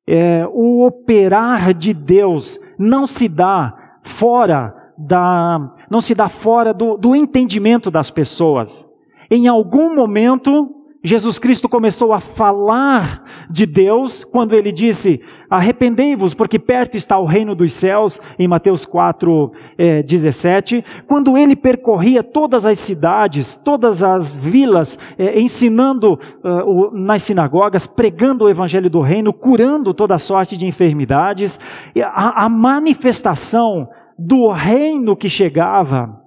É, 0.07 0.47
o 0.53 0.87
operar 0.87 1.75
de 1.75 1.93
Deus 1.93 2.57
não 2.79 3.05
se 3.05 3.29
dá 3.29 3.75
fora 4.03 4.75
da, 4.97 5.75
não 5.91 6.01
se 6.01 6.15
dá 6.15 6.29
fora 6.29 6.73
do, 6.73 6.97
do 6.97 7.17
entendimento 7.17 7.91
das 7.91 8.11
pessoas. 8.11 8.90
Em 9.31 9.47
algum 9.47 9.95
momento, 9.95 10.81
Jesus 11.05 11.39
Cristo 11.39 11.69
começou 11.69 12.13
a 12.13 12.21
falar 12.21 13.23
de 13.49 13.65
Deus 13.65 14.25
quando 14.25 14.55
ele 14.55 14.73
disse: 14.73 15.23
Arrependei-vos, 15.49 16.35
porque 16.35 16.59
perto 16.59 16.97
está 16.97 17.17
o 17.17 17.25
reino 17.25 17.55
dos 17.55 17.73
céus, 17.73 18.21
em 18.39 18.49
Mateus 18.49 18.85
4, 18.85 19.53
eh, 19.79 20.03
17. 20.03 20.85
Quando 21.07 21.39
ele 21.39 21.55
percorria 21.55 22.25
todas 22.25 22.67
as 22.67 22.81
cidades, 22.81 23.57
todas 23.57 24.03
as 24.03 24.35
vilas, 24.35 24.99
eh, 25.17 25.41
ensinando 25.41 26.15
uh, 26.15 26.49
o, 26.67 26.91
nas 26.91 27.23
sinagogas, 27.23 27.87
pregando 27.87 28.45
o 28.45 28.51
evangelho 28.51 28.91
do 28.91 29.01
reino, 29.01 29.33
curando 29.33 29.95
toda 29.95 30.19
sorte 30.19 30.57
de 30.57 30.67
enfermidades, 30.67 31.59
a, 32.03 32.45
a 32.45 32.49
manifestação 32.49 33.89
do 34.19 34.51
reino 34.51 35.17
que 35.17 35.29
chegava 35.29 36.21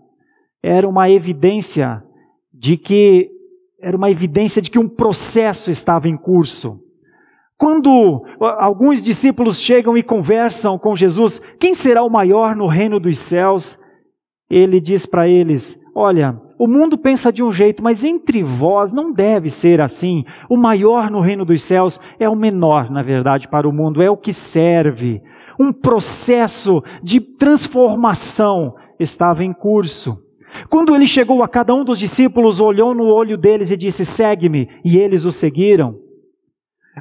era 0.63 0.87
uma 0.87 1.09
evidência 1.09 2.01
de 2.53 2.77
que 2.77 3.29
era 3.81 3.97
uma 3.97 4.09
evidência 4.09 4.61
de 4.61 4.71
que 4.71 4.79
um 4.79 4.87
processo 4.87 5.71
estava 5.71 6.07
em 6.07 6.15
curso. 6.15 6.79
Quando 7.57 8.23
alguns 8.59 9.01
discípulos 9.01 9.59
chegam 9.59 9.97
e 9.97 10.03
conversam 10.03 10.77
com 10.77 10.95
Jesus, 10.95 11.41
quem 11.59 11.73
será 11.73 12.03
o 12.03 12.09
maior 12.09 12.55
no 12.55 12.67
reino 12.67 12.99
dos 12.99 13.17
céus? 13.17 13.79
Ele 14.49 14.79
diz 14.79 15.05
para 15.05 15.27
eles: 15.27 15.79
Olha, 15.95 16.39
o 16.57 16.67
mundo 16.67 16.97
pensa 16.97 17.31
de 17.31 17.43
um 17.43 17.51
jeito, 17.51 17.83
mas 17.83 18.03
entre 18.03 18.43
vós 18.43 18.93
não 18.93 19.11
deve 19.11 19.49
ser 19.49 19.81
assim. 19.81 20.23
O 20.49 20.57
maior 20.57 21.09
no 21.09 21.19
reino 21.19 21.45
dos 21.45 21.61
céus 21.61 21.99
é 22.19 22.27
o 22.27 22.35
menor, 22.35 22.89
na 22.89 23.01
verdade, 23.01 23.47
para 23.47 23.67
o 23.67 23.73
mundo, 23.73 24.01
é 24.01 24.09
o 24.09 24.17
que 24.17 24.33
serve. 24.33 25.21
Um 25.59 25.71
processo 25.71 26.83
de 27.01 27.19
transformação 27.19 28.75
estava 28.99 29.43
em 29.43 29.53
curso. 29.53 30.17
Quando 30.69 30.95
ele 30.95 31.07
chegou 31.07 31.43
a 31.43 31.47
cada 31.47 31.73
um 31.73 31.83
dos 31.83 31.99
discípulos, 31.99 32.61
olhou 32.61 32.93
no 32.93 33.05
olho 33.05 33.37
deles 33.37 33.71
e 33.71 33.77
disse: 33.77 34.05
Segue-me, 34.05 34.69
e 34.83 34.97
eles 34.97 35.25
o 35.25 35.31
seguiram. 35.31 35.99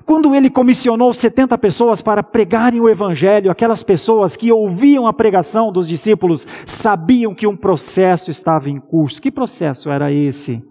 Quando 0.06 0.34
ele 0.34 0.48
comissionou 0.48 1.12
70 1.12 1.58
pessoas 1.58 2.00
para 2.00 2.22
pregarem 2.22 2.80
o 2.80 2.88
Evangelho, 2.88 3.50
aquelas 3.50 3.82
pessoas 3.82 4.36
que 4.36 4.50
ouviam 4.50 5.06
a 5.06 5.12
pregação 5.12 5.70
dos 5.70 5.86
discípulos 5.86 6.46
sabiam 6.64 7.34
que 7.34 7.46
um 7.46 7.56
processo 7.56 8.30
estava 8.30 8.70
em 8.70 8.80
curso. 8.80 9.20
Que 9.20 9.30
processo 9.30 9.90
era 9.90 10.10
esse? 10.10 10.62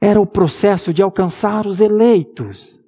Era 0.00 0.20
o 0.20 0.26
processo 0.26 0.92
de 0.92 1.00
alcançar 1.00 1.66
os 1.68 1.80
eleitos. 1.80 2.81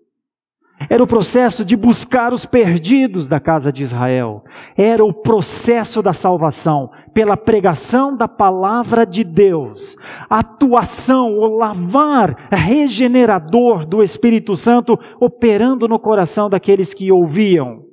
Era 0.91 1.03
o 1.03 1.07
processo 1.07 1.65
de 1.65 1.77
buscar 1.77 2.33
os 2.33 2.45
perdidos 2.45 3.29
da 3.29 3.39
casa 3.41 3.73
de 3.73 3.83
Israel. 3.83 4.45
Era 4.77 5.05
o 5.05 5.13
processo 5.13 6.03
da 6.03 6.13
salvação 6.13 6.91
pela 7.15 7.37
pregação 7.37 8.17
da 8.17 8.27
palavra 8.27 9.07
de 9.07 9.23
Deus. 9.23 9.97
Atuação, 10.29 11.39
o 11.39 11.57
lavar 11.57 12.49
regenerador 12.51 13.87
do 13.87 14.03
Espírito 14.03 14.55
Santo 14.55 14.99
operando 15.21 15.87
no 15.87 15.99
coração 15.99 16.51
daqueles 16.51 16.93
que 16.93 17.11
ouviam. 17.11 17.85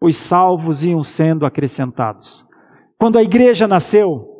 Os 0.00 0.16
salvos 0.16 0.84
iam 0.84 1.02
sendo 1.02 1.44
acrescentados. 1.44 2.46
Quando 2.98 3.18
a 3.18 3.22
igreja 3.22 3.66
nasceu, 3.66 4.38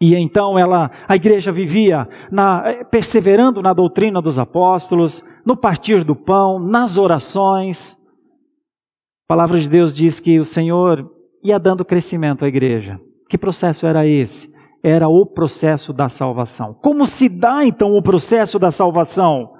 e 0.00 0.14
então 0.16 0.58
ela, 0.58 0.90
a 1.06 1.16
igreja 1.16 1.52
vivia 1.52 2.08
na, 2.30 2.84
perseverando 2.90 3.60
na 3.60 3.72
doutrina 3.72 4.22
dos 4.22 4.38
apóstolos, 4.38 5.24
no 5.44 5.56
partir 5.56 6.04
do 6.04 6.14
pão, 6.14 6.58
nas 6.58 6.98
orações. 6.98 7.96
A 9.26 9.34
palavra 9.34 9.58
de 9.58 9.68
Deus 9.68 9.94
diz 9.94 10.20
que 10.20 10.38
o 10.38 10.44
Senhor 10.44 11.10
ia 11.42 11.58
dando 11.58 11.84
crescimento 11.84 12.44
à 12.44 12.48
igreja. 12.48 13.00
Que 13.28 13.38
processo 13.38 13.86
era 13.86 14.06
esse? 14.06 14.52
Era 14.82 15.08
o 15.08 15.24
processo 15.24 15.92
da 15.92 16.08
salvação. 16.08 16.74
Como 16.74 17.06
se 17.06 17.28
dá 17.28 17.64
então 17.64 17.96
o 17.96 18.02
processo 18.02 18.58
da 18.58 18.70
salvação? 18.70 19.54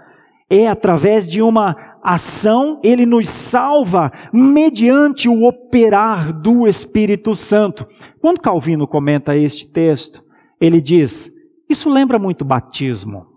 É 0.51 0.69
através 0.69 1.27
de 1.27 1.41
uma 1.41 1.75
ação, 2.03 2.81
ele 2.83 3.07
nos 3.07 3.29
salva 3.29 4.13
mediante 4.33 5.29
o 5.29 5.45
operar 5.47 6.33
do 6.33 6.67
Espírito 6.67 7.35
Santo. 7.35 7.87
Quando 8.21 8.41
Calvino 8.41 8.87
comenta 8.87 9.37
este 9.37 9.67
texto, 9.67 10.23
ele 10.61 10.81
diz: 10.81 11.31
Isso 11.71 11.89
lembra 11.89 12.19
muito 12.19 12.45
batismo. 12.45 13.32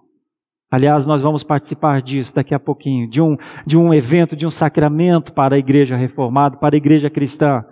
Aliás, 0.71 1.05
nós 1.05 1.21
vamos 1.21 1.43
participar 1.43 2.01
disso 2.01 2.33
daqui 2.35 2.53
a 2.53 2.59
pouquinho, 2.59 3.09
de 3.09 3.21
um, 3.21 3.37
de 3.65 3.77
um 3.77 3.93
evento, 3.93 4.35
de 4.35 4.45
um 4.45 4.51
sacramento 4.51 5.31
para 5.31 5.55
a 5.55 5.59
igreja 5.59 5.95
reformada, 5.95 6.57
para 6.57 6.75
a 6.75 6.77
igreja 6.77 7.09
cristã. 7.09 7.63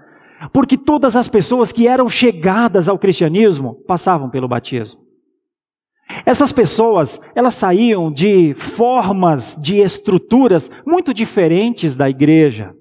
Porque 0.54 0.78
todas 0.78 1.16
as 1.16 1.28
pessoas 1.28 1.72
que 1.72 1.88
eram 1.88 2.08
chegadas 2.08 2.88
ao 2.88 3.00
cristianismo 3.00 3.76
passavam 3.88 4.30
pelo 4.30 4.48
batismo. 4.48 5.02
Essas 6.26 6.52
pessoas, 6.52 7.20
elas 7.36 7.56
saíam 7.56 8.12
de 8.12 8.54
formas, 8.54 9.58
de 9.62 9.78
estruturas 9.78 10.70
muito 10.86 11.14
diferentes 11.14 11.96
da 11.96 12.10
igreja. 12.10 12.74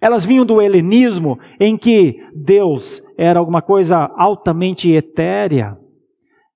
Elas 0.00 0.24
vinham 0.24 0.44
do 0.44 0.60
helenismo, 0.60 1.38
em 1.60 1.76
que 1.76 2.16
Deus 2.34 3.00
era 3.16 3.38
alguma 3.38 3.62
coisa 3.62 4.10
altamente 4.16 4.90
etérea 4.90 5.78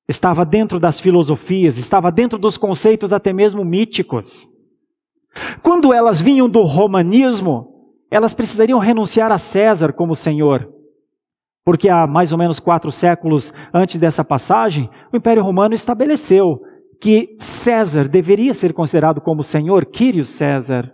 estava 0.09 0.45
dentro 0.45 0.79
das 0.79 1.01
filosofias, 1.01 1.77
estava 1.79 2.11
dentro 2.11 2.39
dos 2.39 2.57
conceitos 2.57 3.13
até 3.13 3.33
mesmo 3.33 3.65
míticos. 3.65 4.49
Quando 5.63 5.93
elas 5.93 6.21
vinham 6.21 6.49
do 6.49 6.63
romanismo, 6.63 7.77
elas 8.11 8.33
precisariam 8.33 8.79
renunciar 8.79 9.33
a 9.33 9.39
César 9.39 9.93
como 9.93 10.15
Senhor. 10.15 10.73
Porque 11.65 11.89
há 11.89 12.07
mais 12.07 12.33
ou 12.33 12.39
menos 12.39 12.61
quatro 12.61 12.93
séculos 12.93 13.53
antes 13.75 13.99
dessa 13.99 14.25
passagem, 14.25 14.89
o 15.13 15.17
Império 15.17 15.43
Romano 15.43 15.75
estabeleceu 15.75 16.61
que 17.01 17.35
César 17.39 18.09
deveria 18.09 18.55
ser 18.55 18.73
considerado 18.73 19.21
como 19.21 19.43
Senhor, 19.43 19.87
Quírios 19.87 20.29
César. 20.29 20.93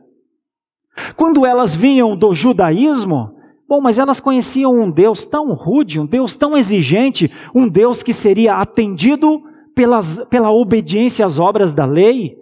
Quando 1.16 1.46
elas 1.46 1.74
vinham 1.74 2.16
do 2.16 2.34
judaísmo, 2.34 3.34
Bom, 3.72 3.80
mas 3.80 3.98
elas 3.98 4.20
conheciam 4.20 4.78
um 4.78 4.90
Deus 4.90 5.24
tão 5.24 5.54
rude, 5.54 5.98
um 5.98 6.04
Deus 6.04 6.36
tão 6.36 6.54
exigente, 6.54 7.32
um 7.54 7.66
Deus 7.66 8.02
que 8.02 8.12
seria 8.12 8.56
atendido 8.56 9.40
pelas, 9.74 10.22
pela 10.26 10.50
obediência 10.52 11.24
às 11.24 11.40
obras 11.40 11.72
da 11.72 11.86
lei. 11.86 12.36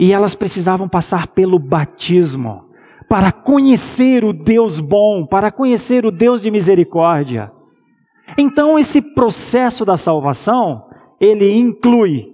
E 0.00 0.12
elas 0.12 0.34
precisavam 0.34 0.88
passar 0.88 1.28
pelo 1.28 1.56
batismo 1.56 2.64
para 3.08 3.30
conhecer 3.30 4.24
o 4.24 4.32
Deus 4.32 4.80
bom, 4.80 5.24
para 5.24 5.52
conhecer 5.52 6.04
o 6.04 6.10
Deus 6.10 6.42
de 6.42 6.50
misericórdia. 6.50 7.52
Então, 8.36 8.76
esse 8.76 9.00
processo 9.00 9.84
da 9.84 9.96
salvação, 9.96 10.84
ele 11.20 11.48
inclui 11.56 12.26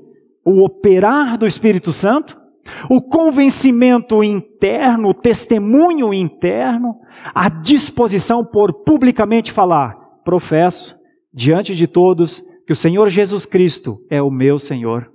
o 0.43 0.65
operar 0.65 1.37
do 1.37 1.47
Espírito 1.47 1.93
Santo, 1.93 2.35
o 2.91 3.01
convencimento 3.03 4.23
interno, 4.23 5.11
o 5.11 5.15
testemunho 5.15 6.13
interno, 6.13 6.95
a 7.35 7.49
disposição 7.49 8.45
por 8.45 8.85
publicamente 8.85 9.53
falar: 9.53 9.97
professo 10.25 10.97
diante 11.33 11.75
de 11.75 11.87
todos 11.87 12.43
que 12.67 12.73
o 12.73 12.77
Senhor 12.77 13.09
Jesus 13.09 13.47
Cristo 13.47 13.99
é 14.11 14.21
o 14.21 14.31
meu 14.31 14.59
Senhor. 14.59 15.11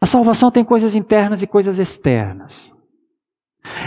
A 0.00 0.06
salvação 0.06 0.50
tem 0.50 0.64
coisas 0.64 0.94
internas 0.94 1.42
e 1.42 1.46
coisas 1.46 1.78
externas. 1.78 2.72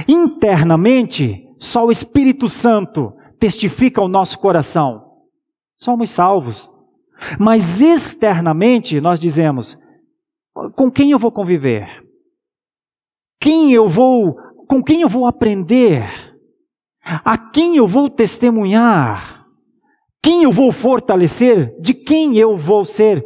Internamente, 0.07 1.47
só 1.57 1.86
o 1.86 1.91
Espírito 1.91 2.47
Santo 2.47 3.13
testifica 3.39 4.01
ao 4.01 4.07
nosso 4.07 4.38
coração. 4.38 5.12
Somos 5.77 6.12
salvos. 6.12 6.69
Mas 7.39 7.81
externamente, 7.81 8.99
nós 8.99 9.19
dizemos: 9.19 9.77
com 10.69 10.91
quem 10.91 11.12
eu 11.12 11.19
vou 11.19 11.32
conviver? 11.32 12.04
Quem 13.39 13.74
eu 13.74 13.89
vou 13.89 14.36
com 14.67 14.82
quem 14.82 15.02
eu 15.02 15.10
vou 15.10 15.26
aprender, 15.26 16.10
a 17.04 17.38
quem 17.38 17.76
eu 17.76 17.86
vou 17.86 18.10
testemunhar, 18.10 19.45
quem 20.24 20.43
eu 20.43 20.52
vou 20.54 20.71
fortalecer, 20.71 21.76
de 21.82 21.93
quem 21.93 22.38
eu 22.38 22.58
vou 22.58 22.86
ser 22.86 23.21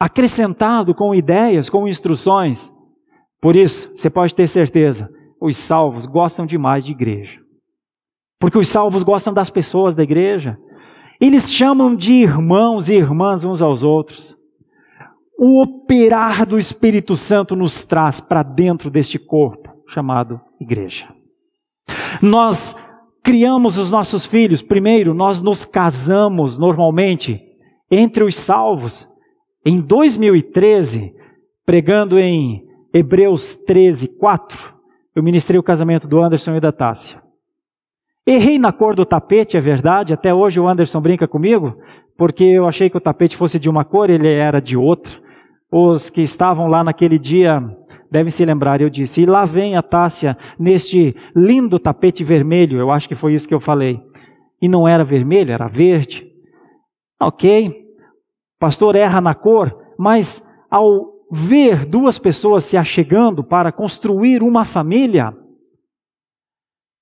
acrescentado 0.00 0.94
com 0.94 1.14
ideias, 1.14 1.68
com 1.68 1.86
instruções. 1.86 2.72
Por 3.42 3.54
isso, 3.54 3.94
você 3.94 4.08
pode 4.08 4.34
ter 4.34 4.46
certeza, 4.46 5.10
os 5.38 5.56
salvos 5.58 6.06
gostam 6.06 6.46
demais 6.46 6.82
de 6.82 6.92
igreja. 6.92 7.38
Porque 8.40 8.58
os 8.58 8.68
salvos 8.68 9.02
gostam 9.02 9.34
das 9.34 9.50
pessoas 9.50 9.94
da 9.94 10.02
igreja. 10.02 10.58
Eles 11.20 11.52
chamam 11.52 11.94
de 11.94 12.14
irmãos 12.14 12.88
e 12.88 12.94
irmãs 12.94 13.44
uns 13.44 13.60
aos 13.60 13.82
outros. 13.82 14.34
O 15.44 15.60
operar 15.60 16.46
do 16.46 16.56
Espírito 16.56 17.16
Santo 17.16 17.56
nos 17.56 17.82
traz 17.82 18.20
para 18.20 18.44
dentro 18.44 18.88
deste 18.88 19.18
corpo 19.18 19.72
chamado 19.88 20.40
igreja. 20.60 21.04
Nós 22.22 22.76
criamos 23.24 23.76
os 23.76 23.90
nossos 23.90 24.24
filhos, 24.24 24.62
primeiro, 24.62 25.12
nós 25.12 25.42
nos 25.42 25.64
casamos 25.64 26.56
normalmente 26.60 27.42
entre 27.90 28.22
os 28.22 28.36
salvos. 28.36 29.08
Em 29.66 29.80
2013, 29.80 31.12
pregando 31.66 32.20
em 32.20 32.62
Hebreus 32.94 33.56
13, 33.66 34.06
4, 34.16 34.56
eu 35.12 35.24
ministrei 35.24 35.58
o 35.58 35.64
casamento 35.64 36.06
do 36.06 36.22
Anderson 36.22 36.54
e 36.54 36.60
da 36.60 36.70
Tássia. 36.70 37.20
Errei 38.24 38.60
na 38.60 38.72
cor 38.72 38.94
do 38.94 39.04
tapete, 39.04 39.56
é 39.56 39.60
verdade, 39.60 40.12
até 40.12 40.32
hoje 40.32 40.60
o 40.60 40.68
Anderson 40.68 41.00
brinca 41.00 41.26
comigo, 41.26 41.76
porque 42.16 42.44
eu 42.44 42.68
achei 42.68 42.88
que 42.88 42.96
o 42.96 43.00
tapete 43.00 43.36
fosse 43.36 43.58
de 43.58 43.68
uma 43.68 43.84
cor, 43.84 44.08
ele 44.08 44.32
era 44.32 44.60
de 44.60 44.76
outra. 44.76 45.20
Os 45.72 46.10
que 46.10 46.20
estavam 46.20 46.66
lá 46.66 46.84
naquele 46.84 47.18
dia 47.18 47.62
devem 48.10 48.30
se 48.30 48.44
lembrar, 48.44 48.82
eu 48.82 48.90
disse, 48.90 49.22
e 49.22 49.26
lá 49.26 49.46
vem 49.46 49.74
a 49.74 49.82
Tássia 49.82 50.36
neste 50.58 51.16
lindo 51.34 51.78
tapete 51.78 52.22
vermelho, 52.22 52.78
eu 52.78 52.90
acho 52.90 53.08
que 53.08 53.14
foi 53.14 53.32
isso 53.32 53.48
que 53.48 53.54
eu 53.54 53.60
falei. 53.60 53.98
E 54.60 54.68
não 54.68 54.86
era 54.86 55.02
vermelho, 55.02 55.50
era 55.50 55.66
verde. 55.66 56.30
Ok, 57.20 57.86
pastor 58.60 58.96
erra 58.96 59.20
na 59.20 59.34
cor, 59.34 59.74
mas 59.98 60.46
ao 60.70 61.10
ver 61.30 61.86
duas 61.86 62.18
pessoas 62.18 62.64
se 62.64 62.76
achegando 62.76 63.42
para 63.42 63.72
construir 63.72 64.42
uma 64.42 64.66
família, 64.66 65.34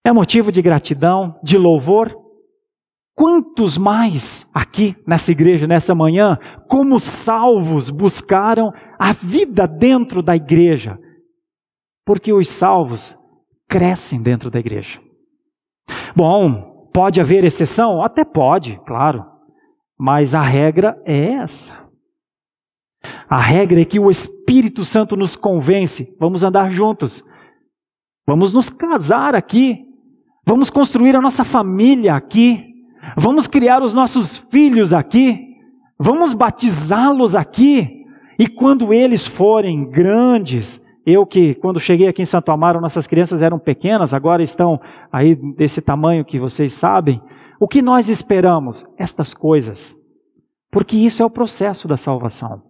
é 0.06 0.12
motivo 0.12 0.52
de 0.52 0.62
gratidão, 0.62 1.38
de 1.42 1.58
louvor. 1.58 2.14
Quantos 3.20 3.76
mais 3.76 4.48
aqui 4.54 4.96
nessa 5.06 5.30
igreja, 5.30 5.66
nessa 5.66 5.94
manhã, 5.94 6.38
como 6.66 6.98
salvos, 6.98 7.90
buscaram 7.90 8.72
a 8.98 9.12
vida 9.12 9.66
dentro 9.66 10.22
da 10.22 10.34
igreja? 10.34 10.98
Porque 12.06 12.32
os 12.32 12.48
salvos 12.48 13.14
crescem 13.68 14.22
dentro 14.22 14.50
da 14.50 14.58
igreja. 14.58 14.98
Bom, 16.16 16.88
pode 16.94 17.20
haver 17.20 17.44
exceção? 17.44 18.02
Até 18.02 18.24
pode, 18.24 18.80
claro. 18.86 19.22
Mas 19.98 20.34
a 20.34 20.40
regra 20.40 20.98
é 21.04 21.34
essa. 21.34 21.78
A 23.28 23.38
regra 23.38 23.82
é 23.82 23.84
que 23.84 24.00
o 24.00 24.08
Espírito 24.08 24.82
Santo 24.82 25.14
nos 25.14 25.36
convence. 25.36 26.16
Vamos 26.18 26.42
andar 26.42 26.72
juntos. 26.72 27.22
Vamos 28.26 28.54
nos 28.54 28.70
casar 28.70 29.34
aqui. 29.34 29.84
Vamos 30.46 30.70
construir 30.70 31.14
a 31.14 31.20
nossa 31.20 31.44
família 31.44 32.14
aqui. 32.14 32.69
Vamos 33.16 33.46
criar 33.46 33.82
os 33.82 33.94
nossos 33.94 34.38
filhos 34.50 34.92
aqui. 34.92 35.56
Vamos 35.98 36.32
batizá-los 36.32 37.34
aqui. 37.34 38.04
E 38.38 38.46
quando 38.46 38.92
eles 38.92 39.26
forem 39.26 39.88
grandes, 39.88 40.82
eu 41.04 41.26
que, 41.26 41.54
quando 41.56 41.80
cheguei 41.80 42.08
aqui 42.08 42.22
em 42.22 42.26
Santo 42.26 42.50
Amaro, 42.50 42.80
nossas 42.80 43.06
crianças 43.06 43.42
eram 43.42 43.58
pequenas, 43.58 44.14
agora 44.14 44.42
estão 44.42 44.80
aí 45.12 45.34
desse 45.56 45.80
tamanho 45.80 46.24
que 46.24 46.38
vocês 46.38 46.72
sabem. 46.72 47.20
O 47.58 47.68
que 47.68 47.82
nós 47.82 48.08
esperamos? 48.08 48.86
Estas 48.98 49.34
coisas. 49.34 49.96
Porque 50.70 50.96
isso 50.96 51.22
é 51.22 51.26
o 51.26 51.30
processo 51.30 51.86
da 51.86 51.96
salvação. 51.96 52.62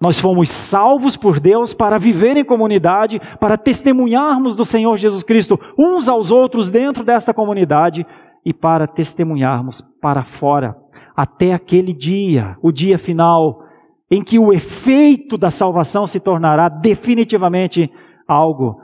Nós 0.00 0.20
fomos 0.20 0.48
salvos 0.48 1.16
por 1.16 1.40
Deus 1.40 1.74
para 1.74 1.98
viver 1.98 2.36
em 2.36 2.44
comunidade, 2.44 3.20
para 3.40 3.58
testemunharmos 3.58 4.54
do 4.54 4.64
Senhor 4.64 4.96
Jesus 4.96 5.24
Cristo 5.24 5.58
uns 5.76 6.08
aos 6.08 6.30
outros 6.30 6.70
dentro 6.70 7.02
desta 7.02 7.34
comunidade 7.34 8.06
e 8.48 8.52
para 8.54 8.86
testemunharmos 8.86 9.82
para 10.00 10.24
fora, 10.24 10.74
até 11.14 11.52
aquele 11.52 11.92
dia, 11.92 12.56
o 12.62 12.72
dia 12.72 12.98
final, 12.98 13.62
em 14.10 14.24
que 14.24 14.38
o 14.38 14.54
efeito 14.54 15.36
da 15.36 15.50
salvação 15.50 16.06
se 16.06 16.18
tornará 16.18 16.70
definitivamente 16.70 17.92
algo 18.26 18.80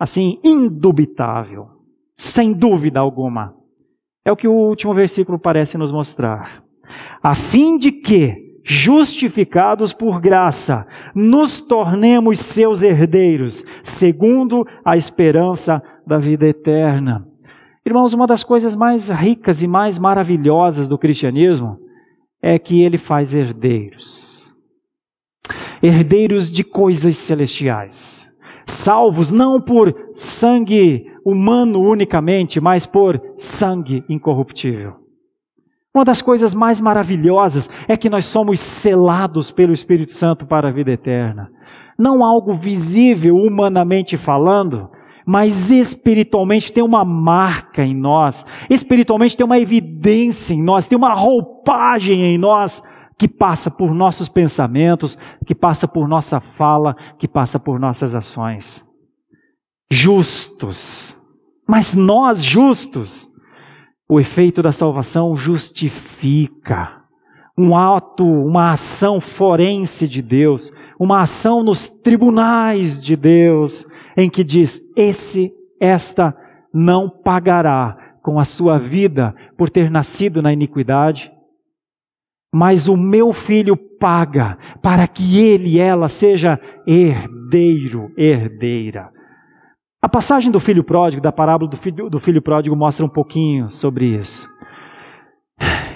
assim 0.00 0.40
indubitável, 0.42 1.66
sem 2.16 2.54
dúvida 2.54 2.98
alguma. 2.98 3.54
É 4.24 4.32
o 4.32 4.36
que 4.36 4.48
o 4.48 4.54
último 4.54 4.94
versículo 4.94 5.38
parece 5.38 5.76
nos 5.76 5.92
mostrar. 5.92 6.64
A 7.22 7.34
fim 7.34 7.76
de 7.76 7.92
que 7.92 8.46
justificados 8.64 9.92
por 9.92 10.22
graça, 10.22 10.86
nos 11.14 11.60
tornemos 11.60 12.38
seus 12.38 12.82
herdeiros, 12.82 13.62
segundo 13.84 14.66
a 14.82 14.96
esperança 14.96 15.82
da 16.06 16.18
vida 16.18 16.46
eterna. 16.48 17.35
Irmãos, 17.86 18.12
uma 18.12 18.26
das 18.26 18.42
coisas 18.42 18.74
mais 18.74 19.10
ricas 19.10 19.62
e 19.62 19.68
mais 19.68 19.96
maravilhosas 19.96 20.88
do 20.88 20.98
cristianismo 20.98 21.78
é 22.42 22.58
que 22.58 22.82
ele 22.82 22.98
faz 22.98 23.32
herdeiros. 23.32 24.52
Herdeiros 25.80 26.50
de 26.50 26.64
coisas 26.64 27.16
celestiais. 27.16 28.28
Salvos 28.66 29.30
não 29.30 29.60
por 29.60 29.94
sangue 30.14 31.06
humano 31.24 31.80
unicamente, 31.80 32.60
mas 32.60 32.84
por 32.84 33.22
sangue 33.36 34.04
incorruptível. 34.08 34.96
Uma 35.94 36.04
das 36.04 36.20
coisas 36.20 36.52
mais 36.56 36.80
maravilhosas 36.80 37.70
é 37.86 37.96
que 37.96 38.10
nós 38.10 38.24
somos 38.24 38.58
selados 38.58 39.52
pelo 39.52 39.72
Espírito 39.72 40.10
Santo 40.10 40.44
para 40.44 40.70
a 40.70 40.72
vida 40.72 40.90
eterna. 40.90 41.52
Não 41.96 42.24
algo 42.24 42.52
visível 42.52 43.36
humanamente 43.36 44.16
falando, 44.16 44.90
mas 45.26 45.70
espiritualmente 45.70 46.72
tem 46.72 46.84
uma 46.84 47.04
marca 47.04 47.82
em 47.82 47.94
nós, 47.94 48.46
espiritualmente 48.70 49.36
tem 49.36 49.44
uma 49.44 49.58
evidência 49.58 50.54
em 50.54 50.62
nós, 50.62 50.86
tem 50.86 50.96
uma 50.96 51.12
roupagem 51.12 52.22
em 52.22 52.38
nós 52.38 52.80
que 53.18 53.26
passa 53.26 53.68
por 53.68 53.92
nossos 53.92 54.28
pensamentos, 54.28 55.18
que 55.44 55.54
passa 55.54 55.88
por 55.88 56.06
nossa 56.06 56.40
fala, 56.40 56.94
que 57.18 57.26
passa 57.26 57.58
por 57.58 57.80
nossas 57.80 58.14
ações. 58.14 58.86
Justos, 59.90 61.18
mas 61.68 61.94
nós 61.94 62.42
justos, 62.42 63.28
o 64.08 64.20
efeito 64.20 64.62
da 64.62 64.70
salvação 64.70 65.36
justifica 65.36 67.02
um 67.58 67.76
ato, 67.76 68.24
uma 68.24 68.72
ação 68.72 69.20
forense 69.20 70.06
de 70.06 70.20
Deus, 70.20 70.70
uma 71.00 71.22
ação 71.22 71.62
nos 71.62 71.88
tribunais 71.88 73.00
de 73.00 73.16
Deus, 73.16 73.86
em 74.16 74.30
que 74.30 74.42
diz: 74.42 74.80
esse, 74.96 75.52
esta 75.80 76.36
não 76.72 77.08
pagará 77.08 77.96
com 78.22 78.40
a 78.40 78.44
sua 78.44 78.78
vida 78.78 79.34
por 79.56 79.70
ter 79.70 79.90
nascido 79.90 80.42
na 80.42 80.52
iniquidade, 80.52 81.30
mas 82.52 82.88
o 82.88 82.96
meu 82.96 83.32
filho 83.32 83.76
paga 83.76 84.58
para 84.82 85.06
que 85.06 85.38
ele 85.38 85.78
ela 85.78 86.08
seja 86.08 86.58
herdeiro, 86.86 88.10
herdeira. 88.16 89.10
A 90.02 90.08
passagem 90.08 90.52
do 90.52 90.60
filho 90.60 90.84
pródigo, 90.84 91.22
da 91.22 91.32
parábola 91.32 91.70
do 91.70 91.76
filho, 91.76 92.08
do 92.08 92.20
filho 92.20 92.42
pródigo, 92.42 92.76
mostra 92.76 93.04
um 93.04 93.08
pouquinho 93.08 93.68
sobre 93.68 94.16
isso. 94.16 94.48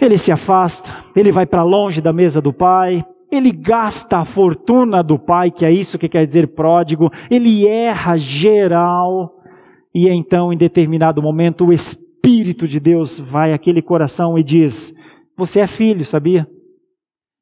Ele 0.00 0.16
se 0.16 0.32
afasta, 0.32 0.90
ele 1.14 1.30
vai 1.30 1.46
para 1.46 1.62
longe 1.62 2.00
da 2.00 2.12
mesa 2.12 2.40
do 2.40 2.52
pai, 2.52 3.04
ele 3.30 3.52
gasta 3.52 4.18
a 4.18 4.24
fortuna 4.24 5.02
do 5.02 5.18
pai, 5.18 5.50
que 5.50 5.64
é 5.64 5.72
isso 5.72 5.98
que 5.98 6.08
quer 6.08 6.26
dizer 6.26 6.48
pródigo, 6.48 7.10
ele 7.30 7.66
erra 7.66 8.16
geral, 8.16 9.34
e 9.94 10.08
então, 10.08 10.52
em 10.52 10.56
determinado 10.56 11.22
momento, 11.22 11.66
o 11.66 11.72
Espírito 11.72 12.66
de 12.68 12.78
Deus 12.78 13.18
vai 13.18 13.52
àquele 13.52 13.82
coração 13.82 14.38
e 14.38 14.42
diz: 14.42 14.94
Você 15.36 15.60
é 15.60 15.66
filho, 15.66 16.04
sabia? 16.04 16.46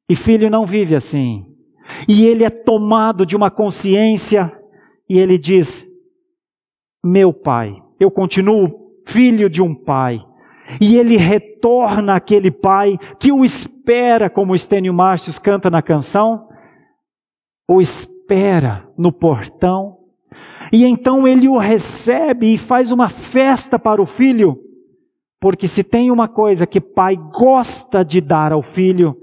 E 0.09 0.15
filho 0.15 0.49
não 0.49 0.65
vive 0.65 0.95
assim. 0.95 1.45
E 2.07 2.25
ele 2.25 2.43
é 2.43 2.49
tomado 2.49 3.25
de 3.25 3.35
uma 3.35 3.51
consciência, 3.51 4.51
e 5.07 5.17
ele 5.17 5.37
diz: 5.37 5.89
meu 7.03 7.33
pai. 7.33 7.75
Eu 7.99 8.11
continuo 8.11 8.91
filho 9.07 9.49
de 9.49 9.61
um 9.61 9.73
pai. 9.73 10.19
E 10.79 10.97
ele 10.97 11.17
retorna 11.17 12.15
aquele 12.15 12.51
pai 12.51 12.97
que 13.19 13.31
o 13.31 13.43
espera, 13.43 14.29
como 14.29 14.53
Estênio 14.53 14.93
Márcios 14.93 15.39
canta 15.39 15.69
na 15.69 15.81
canção, 15.81 16.47
o 17.67 17.79
espera 17.81 18.87
no 18.97 19.11
portão. 19.11 19.97
E 20.71 20.85
então 20.85 21.27
ele 21.27 21.47
o 21.47 21.57
recebe 21.57 22.53
e 22.53 22.57
faz 22.57 22.91
uma 22.91 23.09
festa 23.09 23.79
para 23.79 24.01
o 24.01 24.05
filho, 24.05 24.57
porque 25.39 25.67
se 25.67 25.83
tem 25.83 26.11
uma 26.11 26.27
coisa 26.27 26.67
que 26.67 26.79
pai 26.79 27.15
gosta 27.15 28.03
de 28.03 28.21
dar 28.21 28.51
ao 28.51 28.61
filho, 28.61 29.15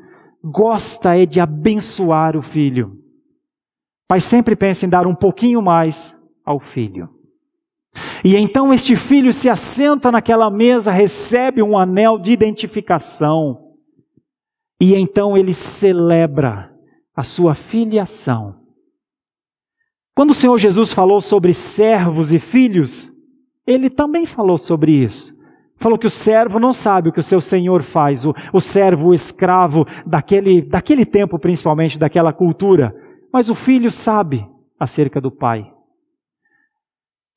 gosta 0.43 1.17
é 1.17 1.27
de 1.27 1.41
abençoar 1.41 2.37
o 2.37 2.43
filho. 2.43 2.93
Pai 4.09 4.21
sempre 4.21 4.57
pensa 4.57 4.87
em 4.87 4.89
dar 4.89 5.07
um 5.07 5.15
pouquinho 5.15 5.61
mais 5.61 6.17
ao 6.45 6.61
filho. 6.61 7.16
E 8.25 8.37
então 8.37 8.73
este 8.73 8.97
filho 8.97 9.33
se 9.33 9.49
assenta 9.49 10.11
naquela 10.11 10.51
mesa, 10.51 10.93
recebe 10.93 11.63
um 11.63 11.79
anel 11.79 12.19
de 12.19 12.33
identificação. 12.33 13.59
E 14.81 14.95
então 14.95 15.37
ele 15.37 15.53
celebra 15.53 16.71
a 17.15 17.23
sua 17.23 17.55
filiação. 17.55 18.57
Quando 20.15 20.31
o 20.31 20.35
Senhor 20.35 20.59
Jesus 20.59 20.93
falou 20.93 21.21
sobre 21.21 21.53
servos 21.53 22.33
e 22.33 22.39
filhos, 22.39 23.11
ele 23.67 23.91
também 23.91 24.27
falou 24.27 24.59
sobre 24.59 24.93
isso. 24.93 25.35
Falou 25.79 25.99
que 25.99 26.07
o 26.07 26.11
servo 26.11 26.59
não 26.59 26.73
sabe 26.73 27.09
o 27.09 27.13
que 27.13 27.21
o 27.21 27.23
seu 27.23 27.39
senhor 27.39 27.83
faz, 27.83 28.25
o, 28.25 28.35
o 28.51 28.61
servo, 28.61 29.09
o 29.09 29.15
escravo 29.15 29.85
daquele, 30.07 30.63
daquele 30.63 31.05
tempo, 31.05 31.39
principalmente 31.39 31.99
daquela 31.99 32.33
cultura, 32.33 32.97
mas 33.31 33.51
o 33.51 33.55
filho 33.55 33.91
sabe 33.91 34.47
acerca 34.81 35.21
do 35.21 35.31
pai 35.31 35.71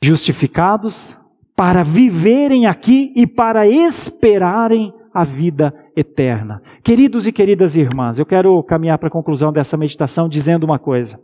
justificados 0.03 1.17
para 1.55 1.83
viverem 1.83 2.65
aqui 2.65 3.11
e 3.15 3.27
para 3.27 3.67
esperarem 3.67 4.93
a 5.13 5.23
vida 5.23 5.73
eterna. 5.95 6.61
Queridos 6.83 7.27
e 7.27 7.31
queridas 7.31 7.75
irmãs, 7.75 8.17
eu 8.17 8.25
quero 8.25 8.61
caminhar 8.63 8.97
para 8.97 9.09
a 9.09 9.11
conclusão 9.11 9.51
dessa 9.51 9.75
meditação 9.75 10.29
dizendo 10.29 10.63
uma 10.63 10.79
coisa 10.79 11.19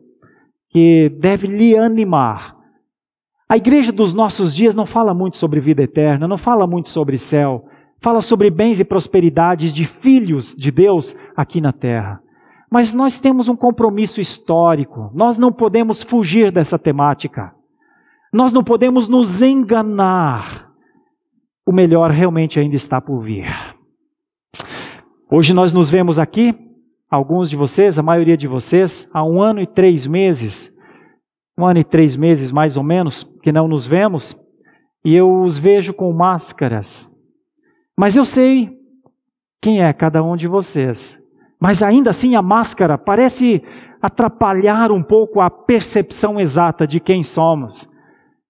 que 0.69 1.09
deve 1.19 1.47
lhe 1.47 1.77
animar. 1.77 2.53
A 3.47 3.55
igreja 3.55 3.91
dos 3.91 4.13
nossos 4.13 4.53
dias 4.53 4.75
não 4.75 4.85
fala 4.85 5.13
muito 5.13 5.37
sobre 5.37 5.61
vida 5.61 5.83
eterna, 5.83 6.27
não 6.27 6.37
fala 6.37 6.67
muito 6.67 6.89
sobre 6.89 7.17
céu, 7.17 7.63
fala 8.01 8.19
sobre 8.19 8.49
bens 8.49 8.79
e 8.79 8.83
prosperidades 8.83 9.71
de 9.71 9.85
filhos 9.85 10.53
de 10.53 10.71
Deus 10.71 11.15
aqui 11.35 11.61
na 11.61 11.71
terra. 11.71 12.19
Mas 12.69 12.93
nós 12.93 13.19
temos 13.19 13.47
um 13.47 13.55
compromisso 13.55 14.19
histórico, 14.19 15.11
nós 15.13 15.37
não 15.37 15.53
podemos 15.53 16.03
fugir 16.03 16.51
dessa 16.51 16.77
temática. 16.77 17.53
Nós 18.35 18.51
não 18.51 18.65
podemos 18.65 19.07
nos 19.07 19.41
enganar. 19.41 20.69
O 21.65 21.71
melhor 21.71 22.11
realmente 22.11 22.59
ainda 22.59 22.75
está 22.75 22.99
por 22.99 23.21
vir. 23.21 23.47
Hoje 25.31 25.53
nós 25.53 25.71
nos 25.71 25.89
vemos 25.89 26.19
aqui, 26.19 26.53
alguns 27.09 27.49
de 27.49 27.55
vocês, 27.55 27.97
a 27.97 28.03
maioria 28.03 28.35
de 28.35 28.45
vocês, 28.45 29.09
há 29.13 29.23
um 29.23 29.41
ano 29.41 29.61
e 29.61 29.65
três 29.65 30.05
meses, 30.05 30.69
um 31.57 31.65
ano 31.65 31.79
e 31.79 31.85
três 31.85 32.17
meses 32.17 32.51
mais 32.51 32.75
ou 32.75 32.83
menos, 32.83 33.23
que 33.41 33.53
não 33.53 33.69
nos 33.69 33.87
vemos, 33.87 34.37
e 35.05 35.15
eu 35.15 35.41
os 35.41 35.57
vejo 35.57 35.93
com 35.93 36.11
máscaras. 36.11 37.09
Mas 37.97 38.17
eu 38.17 38.25
sei 38.25 38.69
quem 39.61 39.81
é 39.81 39.93
cada 39.93 40.21
um 40.21 40.35
de 40.35 40.45
vocês. 40.45 41.17
Mas 41.57 41.81
ainda 41.81 42.09
assim 42.09 42.35
a 42.35 42.41
máscara 42.41 42.97
parece 42.97 43.63
atrapalhar 44.01 44.91
um 44.91 45.01
pouco 45.01 45.39
a 45.39 45.49
percepção 45.49 46.37
exata 46.37 46.85
de 46.85 46.99
quem 46.99 47.23
somos. 47.23 47.89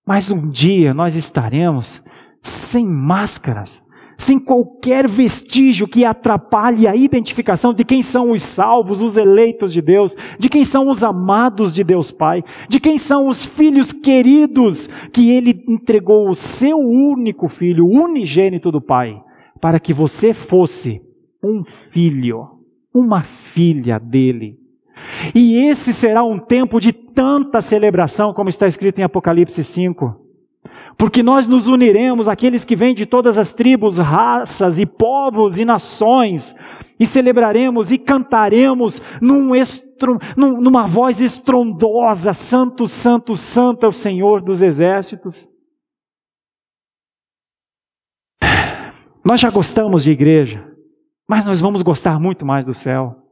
Mas 0.05 0.31
um 0.31 0.47
dia 0.47 0.93
nós 0.93 1.15
estaremos 1.15 2.03
sem 2.39 2.85
máscaras, 2.85 3.83
sem 4.17 4.39
qualquer 4.39 5.07
vestígio 5.09 5.87
que 5.87 6.05
atrapalhe 6.05 6.87
a 6.87 6.95
identificação 6.95 7.73
de 7.73 7.83
quem 7.83 8.03
são 8.03 8.31
os 8.31 8.43
salvos, 8.43 9.01
os 9.01 9.17
eleitos 9.17 9.73
de 9.73 9.81
Deus, 9.81 10.15
de 10.37 10.47
quem 10.47 10.63
são 10.63 10.89
os 10.89 11.03
amados 11.03 11.73
de 11.73 11.83
Deus 11.83 12.11
Pai, 12.11 12.43
de 12.69 12.79
quem 12.79 12.99
são 12.99 13.27
os 13.27 13.43
filhos 13.43 13.91
queridos 13.91 14.87
que 15.11 15.31
Ele 15.31 15.63
entregou 15.67 16.29
o 16.29 16.35
seu 16.35 16.77
único 16.77 17.49
filho, 17.49 17.87
unigênito 17.87 18.71
do 18.71 18.79
Pai, 18.79 19.19
para 19.59 19.79
que 19.79 19.93
você 19.93 20.33
fosse 20.33 21.01
um 21.43 21.63
filho, 21.91 22.47
uma 22.93 23.23
filha 23.23 23.99
dele. 23.99 24.64
E 25.33 25.67
esse 25.67 25.93
será 25.93 26.23
um 26.23 26.37
tempo 26.37 26.79
de 26.79 26.91
tanta 26.91 27.61
celebração, 27.61 28.33
como 28.33 28.49
está 28.49 28.67
escrito 28.67 28.99
em 28.99 29.03
Apocalipse 29.03 29.63
5. 29.63 30.25
Porque 30.97 31.21
nós 31.21 31.47
nos 31.47 31.67
uniremos, 31.67 32.29
aqueles 32.29 32.63
que 32.63 32.75
vêm 32.75 32.93
de 32.93 33.05
todas 33.05 33.37
as 33.37 33.53
tribos, 33.53 33.97
raças 33.97 34.79
e 34.79 34.85
povos 34.85 35.59
e 35.59 35.65
nações, 35.65 36.55
e 36.99 37.05
celebraremos 37.05 37.91
e 37.91 37.97
cantaremos 37.97 39.01
num 39.21 39.51
num, 40.37 40.61
numa 40.61 40.87
voz 40.87 41.19
estrondosa: 41.19 42.31
Santo, 42.31 42.87
Santo, 42.87 43.35
Santo 43.35 43.85
é 43.85 43.89
o 43.89 43.93
Senhor 43.93 44.41
dos 44.41 44.61
exércitos. 44.61 45.49
Nós 49.23 49.39
já 49.41 49.49
gostamos 49.49 50.03
de 50.03 50.11
igreja, 50.11 50.63
mas 51.27 51.43
nós 51.45 51.59
vamos 51.59 51.81
gostar 51.81 52.19
muito 52.19 52.45
mais 52.45 52.63
do 52.63 52.73
céu. 52.73 53.24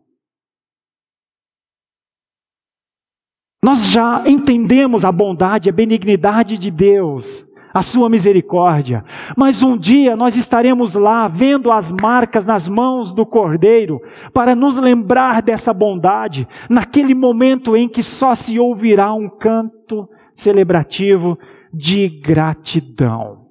Nós 3.63 3.89
já 3.91 4.25
entendemos 4.27 5.05
a 5.05 5.11
bondade, 5.11 5.69
a 5.69 5.71
benignidade 5.71 6.57
de 6.57 6.69
Deus, 6.69 7.47
a 7.73 7.81
sua 7.81 8.09
misericórdia. 8.09 9.05
Mas 9.37 9.63
um 9.63 9.77
dia 9.77 10.17
nós 10.17 10.35
estaremos 10.35 10.95
lá 10.95 11.29
vendo 11.29 11.71
as 11.71 11.89
marcas 11.89 12.45
nas 12.45 12.67
mãos 12.67 13.13
do 13.15 13.25
Cordeiro 13.25 14.01
para 14.33 14.53
nos 14.53 14.77
lembrar 14.77 15.41
dessa 15.41 15.73
bondade, 15.73 16.45
naquele 16.69 17.15
momento 17.15 17.77
em 17.77 17.87
que 17.87 18.03
só 18.03 18.35
se 18.35 18.59
ouvirá 18.59 19.13
um 19.13 19.29
canto 19.29 20.09
celebrativo 20.35 21.39
de 21.73 22.09
gratidão. 22.09 23.43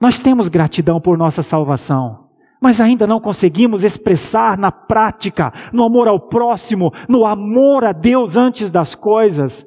Nós 0.00 0.22
temos 0.22 0.48
gratidão 0.48 0.98
por 0.98 1.18
nossa 1.18 1.42
salvação 1.42 2.19
mas 2.60 2.80
ainda 2.80 3.06
não 3.06 3.20
conseguimos 3.20 3.84
expressar 3.84 4.58
na 4.58 4.70
prática, 4.70 5.52
no 5.72 5.84
amor 5.84 6.06
ao 6.06 6.20
próximo, 6.20 6.92
no 7.08 7.24
amor 7.24 7.84
a 7.84 7.92
Deus 7.92 8.36
antes 8.36 8.70
das 8.70 8.94
coisas, 8.94 9.66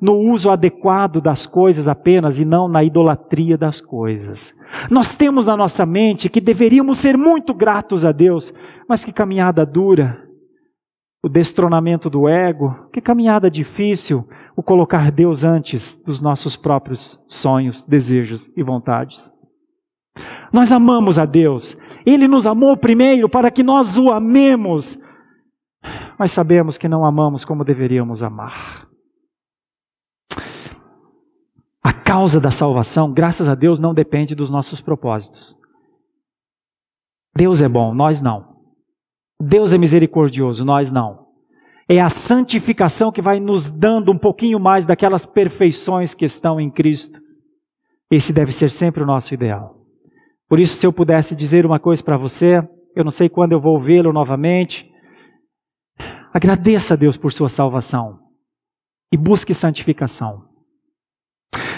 no 0.00 0.14
uso 0.30 0.50
adequado 0.50 1.20
das 1.20 1.46
coisas 1.46 1.88
apenas 1.88 2.38
e 2.38 2.44
não 2.44 2.68
na 2.68 2.84
idolatria 2.84 3.56
das 3.56 3.80
coisas. 3.80 4.54
Nós 4.90 5.16
temos 5.16 5.46
na 5.46 5.56
nossa 5.56 5.86
mente 5.86 6.28
que 6.28 6.40
deveríamos 6.40 6.98
ser 6.98 7.16
muito 7.16 7.54
gratos 7.54 8.04
a 8.04 8.12
Deus, 8.12 8.52
mas 8.88 9.04
que 9.04 9.12
caminhada 9.12 9.64
dura, 9.64 10.22
o 11.24 11.28
destronamento 11.28 12.10
do 12.10 12.28
ego, 12.28 12.88
que 12.92 13.00
caminhada 13.00 13.50
difícil 13.50 14.28
o 14.54 14.62
colocar 14.62 15.10
Deus 15.10 15.44
antes 15.44 16.00
dos 16.04 16.20
nossos 16.20 16.56
próprios 16.56 17.20
sonhos, 17.26 17.82
desejos 17.82 18.48
e 18.56 18.62
vontades. 18.62 19.32
Nós 20.52 20.70
amamos 20.72 21.18
a 21.18 21.24
Deus, 21.24 21.76
Ele 22.06 22.28
nos 22.28 22.46
amou 22.46 22.76
primeiro 22.76 23.28
para 23.28 23.50
que 23.50 23.64
nós 23.64 23.98
o 23.98 24.10
amemos, 24.10 24.96
mas 26.16 26.30
sabemos 26.30 26.78
que 26.78 26.86
não 26.86 27.04
amamos 27.04 27.44
como 27.44 27.64
deveríamos 27.64 28.22
amar. 28.22 28.86
A 31.82 31.92
causa 31.92 32.40
da 32.40 32.50
salvação, 32.50 33.12
graças 33.12 33.48
a 33.48 33.56
Deus, 33.56 33.80
não 33.80 33.92
depende 33.92 34.34
dos 34.34 34.50
nossos 34.50 34.80
propósitos. 34.80 35.56
Deus 37.36 37.60
é 37.60 37.68
bom, 37.68 37.92
nós 37.92 38.22
não. 38.22 38.56
Deus 39.40 39.72
é 39.72 39.78
misericordioso, 39.78 40.64
nós 40.64 40.90
não. 40.90 41.26
É 41.88 42.00
a 42.00 42.08
santificação 42.08 43.12
que 43.12 43.22
vai 43.22 43.38
nos 43.38 43.68
dando 43.68 44.10
um 44.10 44.18
pouquinho 44.18 44.58
mais 44.58 44.86
daquelas 44.86 45.26
perfeições 45.26 46.14
que 46.14 46.24
estão 46.24 46.60
em 46.60 46.70
Cristo. 46.70 47.20
Esse 48.10 48.32
deve 48.32 48.52
ser 48.52 48.70
sempre 48.70 49.02
o 49.02 49.06
nosso 49.06 49.34
ideal. 49.34 49.85
Por 50.48 50.60
isso, 50.60 50.76
se 50.76 50.86
eu 50.86 50.92
pudesse 50.92 51.34
dizer 51.34 51.66
uma 51.66 51.80
coisa 51.80 52.02
para 52.02 52.16
você, 52.16 52.60
eu 52.94 53.04
não 53.04 53.10
sei 53.10 53.28
quando 53.28 53.52
eu 53.52 53.60
vou 53.60 53.80
vê-lo 53.80 54.12
novamente. 54.12 54.88
Agradeça 56.32 56.94
a 56.94 56.96
Deus 56.96 57.16
por 57.16 57.32
sua 57.32 57.48
salvação 57.48 58.18
e 59.12 59.16
busque 59.16 59.52
santificação. 59.52 60.44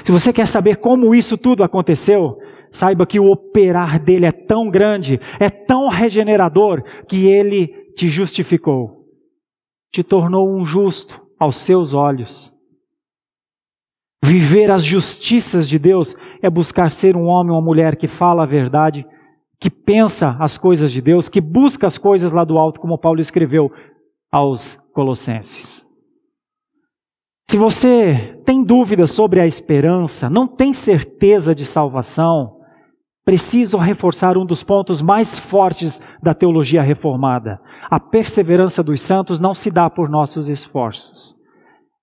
Se 0.05 0.13
você 0.13 0.33
quer 0.33 0.47
saber 0.47 0.77
como 0.77 1.15
isso 1.15 1.37
tudo 1.37 1.63
aconteceu, 1.63 2.39
saiba 2.71 3.07
que 3.07 3.21
o 3.21 3.31
operar 3.31 4.03
dele 4.03 4.27
é 4.27 4.33
tão 4.33 4.71
grande, 4.71 5.21
é 5.41 5.51
tão 5.51 5.89
regenerador, 5.89 6.83
que 7.09 7.27
ele 7.27 7.69
te 7.95 8.09
justificou, 8.09 9.05
te 9.93 10.03
tornou 10.03 10.49
um 10.49 10.65
justo 10.65 11.21
aos 11.39 11.59
seus 11.59 11.95
olhos. 11.95 12.53
Viver 14.25 14.71
as 14.71 14.83
justiças 14.85 15.69
de 15.69 15.79
Deus 15.79 16.15
é 16.43 16.51
buscar 16.51 16.91
ser 16.91 17.17
um 17.17 17.27
homem 17.27 17.53
ou 17.53 17.59
uma 17.59 17.65
mulher 17.65 17.97
que 17.97 18.09
fala 18.09 18.43
a 18.43 18.47
verdade, 18.47 19.07
que 19.61 19.71
pensa 19.71 20.37
as 20.39 20.57
coisas 20.57 20.93
de 20.93 21.01
Deus, 21.01 21.29
que 21.29 21.41
busca 21.41 21.87
as 21.87 21.99
coisas 21.99 22.33
lá 22.33 22.45
do 22.45 22.59
alto, 22.59 22.81
como 22.81 22.99
Paulo 22.99 23.21
escreveu 23.21 23.71
aos 24.31 24.77
Colossenses. 24.93 25.87
Se 27.51 27.57
você 27.57 28.39
tem 28.45 28.63
dúvidas 28.63 29.11
sobre 29.11 29.41
a 29.41 29.47
esperança, 29.47 30.29
não 30.29 30.47
tem 30.47 30.73
certeza 30.73 31.55
de 31.55 31.65
salvação, 31.65 32.59
preciso 33.25 33.79
reforçar 33.79 34.37
um 34.37 34.45
dos 34.45 34.63
pontos 34.63 35.01
mais 35.03 35.39
fortes 35.39 36.01
da 36.23 36.35
teologia 36.35 36.83
reformada. 36.83 37.59
A 37.91 37.99
perseverança 37.99 38.83
dos 38.83 39.01
santos 39.01 39.41
não 39.41 39.55
se 39.55 39.71
dá 39.71 39.89
por 39.89 40.11
nossos 40.11 40.49
esforços. 40.49 41.35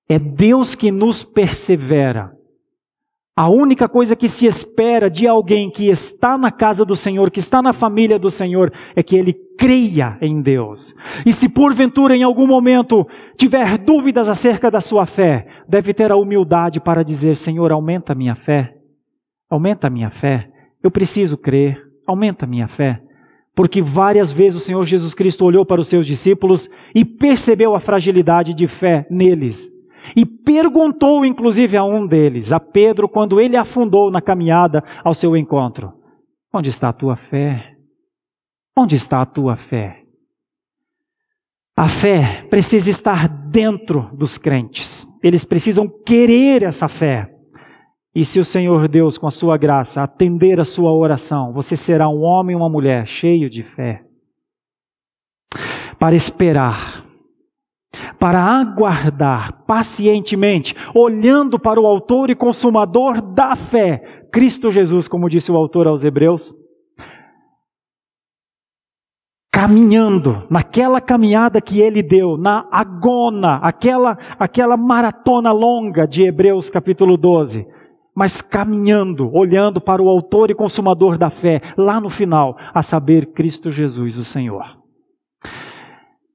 É 0.10 0.20
Deus 0.20 0.76
que 0.76 0.92
nos 0.92 1.24
persevera. 1.24 2.35
A 3.38 3.50
única 3.50 3.90
coisa 3.90 4.16
que 4.16 4.30
se 4.30 4.48
espera 4.48 5.10
de 5.10 5.28
alguém 5.28 5.70
que 5.70 5.90
está 5.90 6.38
na 6.38 6.50
casa 6.50 6.86
do 6.86 6.96
Senhor, 6.96 7.30
que 7.30 7.40
está 7.40 7.62
na 7.62 7.74
família 7.74 8.18
do 8.18 8.30
Senhor, 8.30 8.72
é 8.96 9.04
que 9.04 9.14
ele 9.18 9.34
creia 9.58 10.18
em 10.22 10.42
Deus. 10.42 10.96
E 11.26 11.34
se 11.34 11.50
porventura 11.50 12.16
em 12.16 12.24
algum 12.24 12.48
momento 12.48 13.06
tiver 13.36 13.78
dúvidas 13.78 14.30
acerca 14.30 14.72
da 14.72 14.80
sua 14.80 15.06
fé, 15.06 15.46
deve 15.68 15.94
ter 15.94 16.14
a 16.14 16.16
humildade 16.16 16.80
para 16.80 17.04
dizer: 17.04 17.36
Senhor, 17.36 17.74
aumenta 17.74 18.14
a 18.14 18.16
minha 18.16 18.36
fé. 18.36 18.74
Aumenta 19.50 19.88
a 19.88 19.90
minha 19.90 20.12
fé. 20.12 20.50
Eu 20.82 20.90
preciso 20.90 21.38
crer. 21.38 21.78
Aumenta 22.08 22.46
a 22.46 22.48
minha 22.48 22.70
fé. 22.70 23.02
Porque 23.54 23.82
várias 23.82 24.32
vezes 24.32 24.62
o 24.62 24.66
Senhor 24.66 24.86
Jesus 24.86 25.14
Cristo 25.14 25.44
olhou 25.44 25.66
para 25.66 25.82
os 25.82 25.90
seus 25.90 26.08
discípulos 26.08 26.70
e 26.94 27.04
percebeu 27.04 27.76
a 27.76 27.82
fragilidade 27.82 28.54
de 28.54 28.68
fé 28.68 29.06
neles 29.10 29.75
e 30.16 30.26
perguntou, 30.26 31.26
inclusive, 31.26 31.76
a 31.76 31.84
um 31.84 32.08
deles, 32.08 32.52
a 32.52 32.60
Pedro, 32.60 33.10
quando 33.10 33.40
ele 33.40 33.58
afundou 33.58 34.10
na 34.10 34.22
caminhada 34.22 34.84
ao 35.04 35.14
seu 35.14 35.36
encontro: 35.36 35.94
Onde 36.54 36.70
está 36.70 36.90
a 36.90 36.94
tua 36.94 37.18
fé? 37.18 37.76
Onde 38.78 38.96
está 38.96 39.22
a 39.22 39.26
tua 39.26 39.58
fé? 39.58 40.02
A 41.78 41.90
fé 41.90 42.46
precisa 42.50 42.90
estar 42.90 43.28
dentro 43.28 44.10
dos 44.14 44.38
crentes. 44.38 45.06
Eles 45.22 45.44
precisam 45.44 45.90
querer 46.06 46.64
essa 46.64 46.88
fé. 46.88 47.30
E 48.16 48.24
se 48.24 48.40
o 48.40 48.46
Senhor 48.46 48.88
Deus, 48.88 49.18
com 49.18 49.28
a 49.28 49.32
sua 49.32 49.58
graça, 49.58 50.02
atender 50.02 50.58
a 50.58 50.64
sua 50.64 50.94
oração, 50.94 51.52
você 51.52 51.76
será 51.76 52.08
um 52.08 52.22
homem 52.22 52.56
ou 52.56 52.62
uma 52.62 52.70
mulher 52.70 53.06
cheio 53.06 53.50
de 53.50 53.62
fé. 53.62 54.04
Para 56.00 56.16
esperar 56.16 57.05
para 58.20 58.40
aguardar 58.40 59.66
pacientemente, 59.66 60.76
olhando 60.94 61.60
para 61.60 61.80
o 61.80 61.86
Autor 61.86 62.30
e 62.30 62.36
Consumador 62.36 63.22
da 63.22 63.56
fé, 63.56 64.28
Cristo 64.32 64.72
Jesus, 64.72 65.08
como 65.08 65.30
disse 65.30 65.52
o 65.52 65.56
autor 65.56 65.88
aos 65.88 66.04
Hebreus. 66.04 66.54
caminhando, 69.56 70.44
naquela 70.50 71.00
caminhada 71.00 71.62
que 71.62 71.80
ele 71.80 72.04
deu, 72.04 72.36
na 72.36 72.68
agona, 72.70 73.56
aquela, 73.64 74.18
aquela 74.38 74.76
maratona 74.76 75.54
longa 75.54 76.06
de 76.06 76.24
Hebreus 76.24 76.70
capítulo 76.70 77.16
12, 77.16 77.66
mas 78.14 78.42
caminhando, 78.42 79.34
olhando 79.34 79.80
para 79.80 80.04
o 80.04 80.10
autor 80.10 80.52
e 80.52 80.54
consumador 80.54 81.18
da 81.18 81.30
fé, 81.30 81.62
lá 81.78 82.02
no 82.02 82.10
final, 82.10 82.58
a 82.74 82.82
saber, 82.82 83.28
Cristo 83.28 83.72
Jesus, 83.72 84.18
o 84.18 84.26
Senhor. 84.26 84.78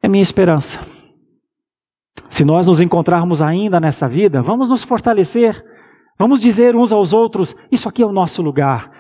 É 0.03 0.09
minha 0.09 0.23
esperança. 0.23 0.81
Se 2.31 2.45
nós 2.45 2.69
nos 2.69 2.81
encontrarmos 2.81 3.43
ainda 3.43 3.81
nessa 3.81 4.09
vida, 4.09 4.41
vamos 4.41 4.71
nos 4.71 4.85
fortalecer, 4.85 5.63
vamos 6.17 6.41
dizer 6.41 6.77
uns 6.77 6.93
aos 6.93 7.13
outros: 7.13 7.55
isso 7.71 7.89
aqui 7.89 8.03
é 8.03 8.07
o 8.07 8.13
nosso 8.13 8.41
lugar. 8.41 8.91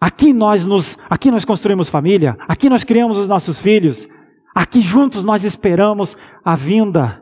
Aqui 0.00 0.32
nós 0.32 0.64
nos, 0.64 0.96
aqui 1.10 1.30
nós 1.30 1.44
construímos 1.44 1.90
família, 1.90 2.38
aqui 2.48 2.70
nós 2.70 2.84
criamos 2.84 3.18
os 3.18 3.28
nossos 3.28 3.58
filhos, 3.58 4.08
aqui 4.54 4.80
juntos 4.80 5.24
nós 5.24 5.44
esperamos 5.44 6.16
a 6.42 6.56
vinda, 6.56 7.20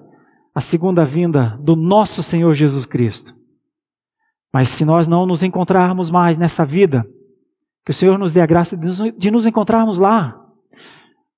a 0.55 0.61
segunda 0.61 1.05
vinda 1.05 1.59
do 1.61 1.75
nosso 1.75 2.23
Senhor 2.23 2.55
Jesus 2.55 2.87
Cristo. 2.87 3.35
Mas 4.53 4.69
se 4.69 4.85
nós 4.85 5.09
não 5.09 5.27
nos 5.27 5.43
encontrarmos 5.43 6.11
mais 6.11 6.39
nessa 6.39 6.65
vida, 6.65 7.05
que 7.85 7.91
o 7.91 7.95
Senhor 7.95 8.19
nos 8.19 8.33
dê 8.35 8.41
a 8.43 8.47
graça 8.47 8.77
de 8.77 8.87
nos, 8.87 8.99
de 9.17 9.31
nos 9.31 9.47
encontrarmos 9.47 9.99
lá, 9.99 10.39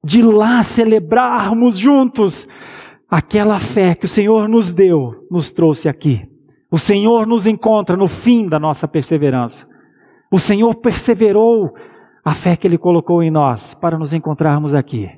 de 0.04 0.20
lá 0.20 0.62
celebrarmos 0.62 1.78
juntos 1.78 2.46
aquela 3.10 3.58
fé 3.58 3.94
que 3.94 4.04
o 4.04 4.08
Senhor 4.08 4.48
nos 4.48 4.70
deu, 4.70 5.26
nos 5.30 5.50
trouxe 5.50 5.88
aqui. 5.88 6.28
O 6.70 6.78
Senhor 6.78 7.26
nos 7.26 7.46
encontra 7.46 7.96
no 7.96 8.06
fim 8.06 8.48
da 8.48 8.58
nossa 8.60 8.86
perseverança. 8.86 9.68
O 10.30 10.38
Senhor 10.38 10.76
perseverou 10.76 11.74
a 12.24 12.34
fé 12.34 12.56
que 12.56 12.66
Ele 12.66 12.78
colocou 12.78 13.22
em 13.22 13.30
nós 13.30 13.74
para 13.74 13.98
nos 13.98 14.14
encontrarmos 14.14 14.72
aqui, 14.72 15.10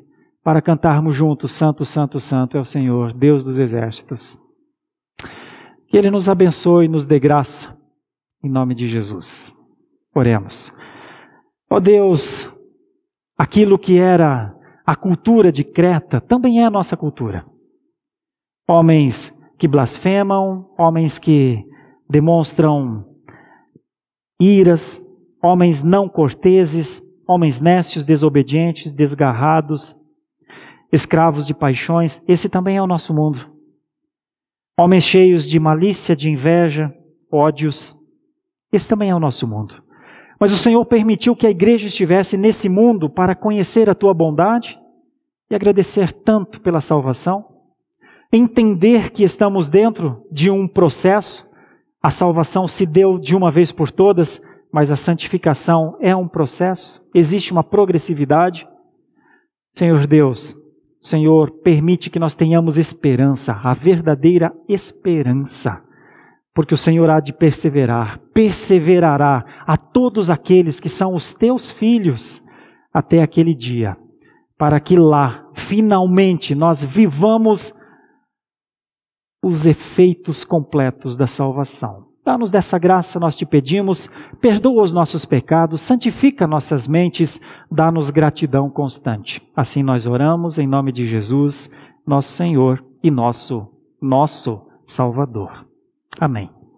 para 0.43 0.63
cantarmos 0.63 1.15
juntos: 1.15 1.53
Santo, 1.53 1.85
Santo, 1.85 2.19
Santo 2.19 2.57
é 2.57 2.61
o 2.61 2.65
Senhor, 2.65 3.13
Deus 3.13 3.45
dos 3.45 3.59
exércitos. 3.59 4.39
Que 5.89 5.99
Ele 5.99 6.11
nos 6.11 6.31
abençoe 6.31 6.87
e 6.87 6.89
nos 6.89 7.05
dê 7.05 7.21
graça 7.21 7.77
em 8.43 8.49
nome 8.49 8.75
de 8.75 8.89
Jesus. 8.89 9.55
Oremos. 10.15 10.73
Ó 11.71 11.77
oh 11.77 11.81
Deus, 11.81 12.51
aquilo 13.37 13.79
que 13.79 13.99
era 13.99 14.55
a 14.87 14.97
cultura 14.97 15.53
de 15.53 15.63
Creta 15.63 16.21
também 16.21 16.61
é 16.61 16.65
a 16.65 16.71
nossa 16.71 16.97
cultura. 16.97 17.52
Homens 18.69 19.33
que 19.59 19.69
blasfemam, 19.69 20.69
homens 20.79 21.19
que 21.19 21.65
demonstram 22.09 23.05
iras, 24.41 25.01
homens 25.43 25.83
não 25.83 26.09
corteses, 26.09 27.03
homens 27.27 27.61
nécios, 27.61 28.05
desobedientes, 28.05 28.93
desgarrados, 28.93 29.97
escravos 30.93 31.47
de 31.47 31.55
paixões, 31.55 32.23
esse 32.29 32.49
também 32.49 32.77
é 32.77 32.83
o 32.83 32.87
nosso 32.87 33.15
mundo. 33.15 33.51
Homens 34.79 35.05
cheios 35.05 35.49
de 35.49 35.59
malícia, 35.59 36.15
de 36.15 36.29
inveja, 36.29 36.93
ódios, 37.31 37.97
esse 38.73 38.89
também 38.89 39.11
é 39.11 39.15
o 39.15 39.21
nosso 39.21 39.47
mundo. 39.47 39.83
Mas 40.41 40.53
o 40.53 40.57
Senhor 40.57 40.85
permitiu 40.87 41.37
que 41.37 41.47
a 41.47 41.51
igreja 41.51 41.87
estivesse 41.87 42.37
nesse 42.37 42.69
mundo 42.69 43.09
para 43.09 43.35
conhecer 43.35 43.89
a 43.89 43.95
tua 43.95 44.13
bondade 44.13 44.79
e 45.51 45.55
agradecer 45.55 46.13
tanto 46.13 46.61
pela 46.61 46.81
salvação, 46.81 47.45
entender 48.33 49.11
que 49.11 49.23
estamos 49.23 49.69
dentro 49.69 50.27
de 50.31 50.51
um 50.51 50.67
processo, 50.67 51.49
a 52.03 52.11
salvação 52.11 52.67
se 52.67 52.87
deu 52.87 53.19
de 53.19 53.37
uma 53.37 53.51
vez 53.51 53.71
por 53.71 53.91
todas, 53.91 54.43
mas 54.73 54.91
a 54.91 54.97
santificação 54.97 55.97
é 56.01 56.17
um 56.17 56.27
processo, 56.27 57.01
existe 57.15 57.53
uma 57.53 57.63
progressividade. 57.63 58.67
Senhor 59.75 60.07
Deus, 60.07 60.57
Senhor, 61.01 61.51
permite 61.63 62.09
que 62.09 62.19
nós 62.19 62.35
tenhamos 62.35 62.79
esperança, 62.79 63.53
a 63.63 63.75
verdadeira 63.75 64.53
esperança 64.69 65.83
porque 66.55 66.75
o 66.75 66.79
Senhor 66.79 67.09
há 67.09 67.21
de 67.21 67.33
perseverar, 67.33 68.21
perseverará 68.33 69.45
a 69.67 69.77
todos 69.77 70.29
aqueles 70.29 70.79
que 70.79 70.89
são 70.89 71.15
os 71.15 71.33
teus 71.33 71.71
filhos 71.71 72.43
até 72.93 73.23
aquele 73.23 73.55
dia, 73.55 73.97
para 74.59 74.79
que 74.79 74.97
lá, 74.97 75.47
finalmente, 75.55 76.55
nós 76.55 76.85
vivamos 76.85 77.75
os 79.43 79.67
efeitos 79.67 80.45
completos 80.45 81.17
da 81.17 81.27
salvação. 81.27 82.07
Dá-nos 82.25 82.53
dessa 82.53 82.79
graça, 82.79 83.19
nós 83.19 83.37
te 83.37 83.45
pedimos, 83.45 84.09
perdoa 84.41 84.85
os 84.85 84.93
nossos 84.93 85.25
pecados, 85.25 85.81
santifica 85.81 86.47
nossas 86.47 86.87
mentes, 86.87 87.41
dá-nos 87.69 88.11
gratidão 88.11 88.71
constante. 88.71 89.43
Assim 89.57 89.83
nós 89.83 90.07
oramos 90.07 90.57
em 90.59 90.67
nome 90.67 90.93
de 90.93 91.07
Jesus, 91.09 91.69
nosso 92.07 92.29
Senhor 92.29 92.85
e 93.03 93.11
nosso 93.11 93.69
nosso 94.01 94.61
Salvador. 94.85 95.67
Amém. 96.21 96.62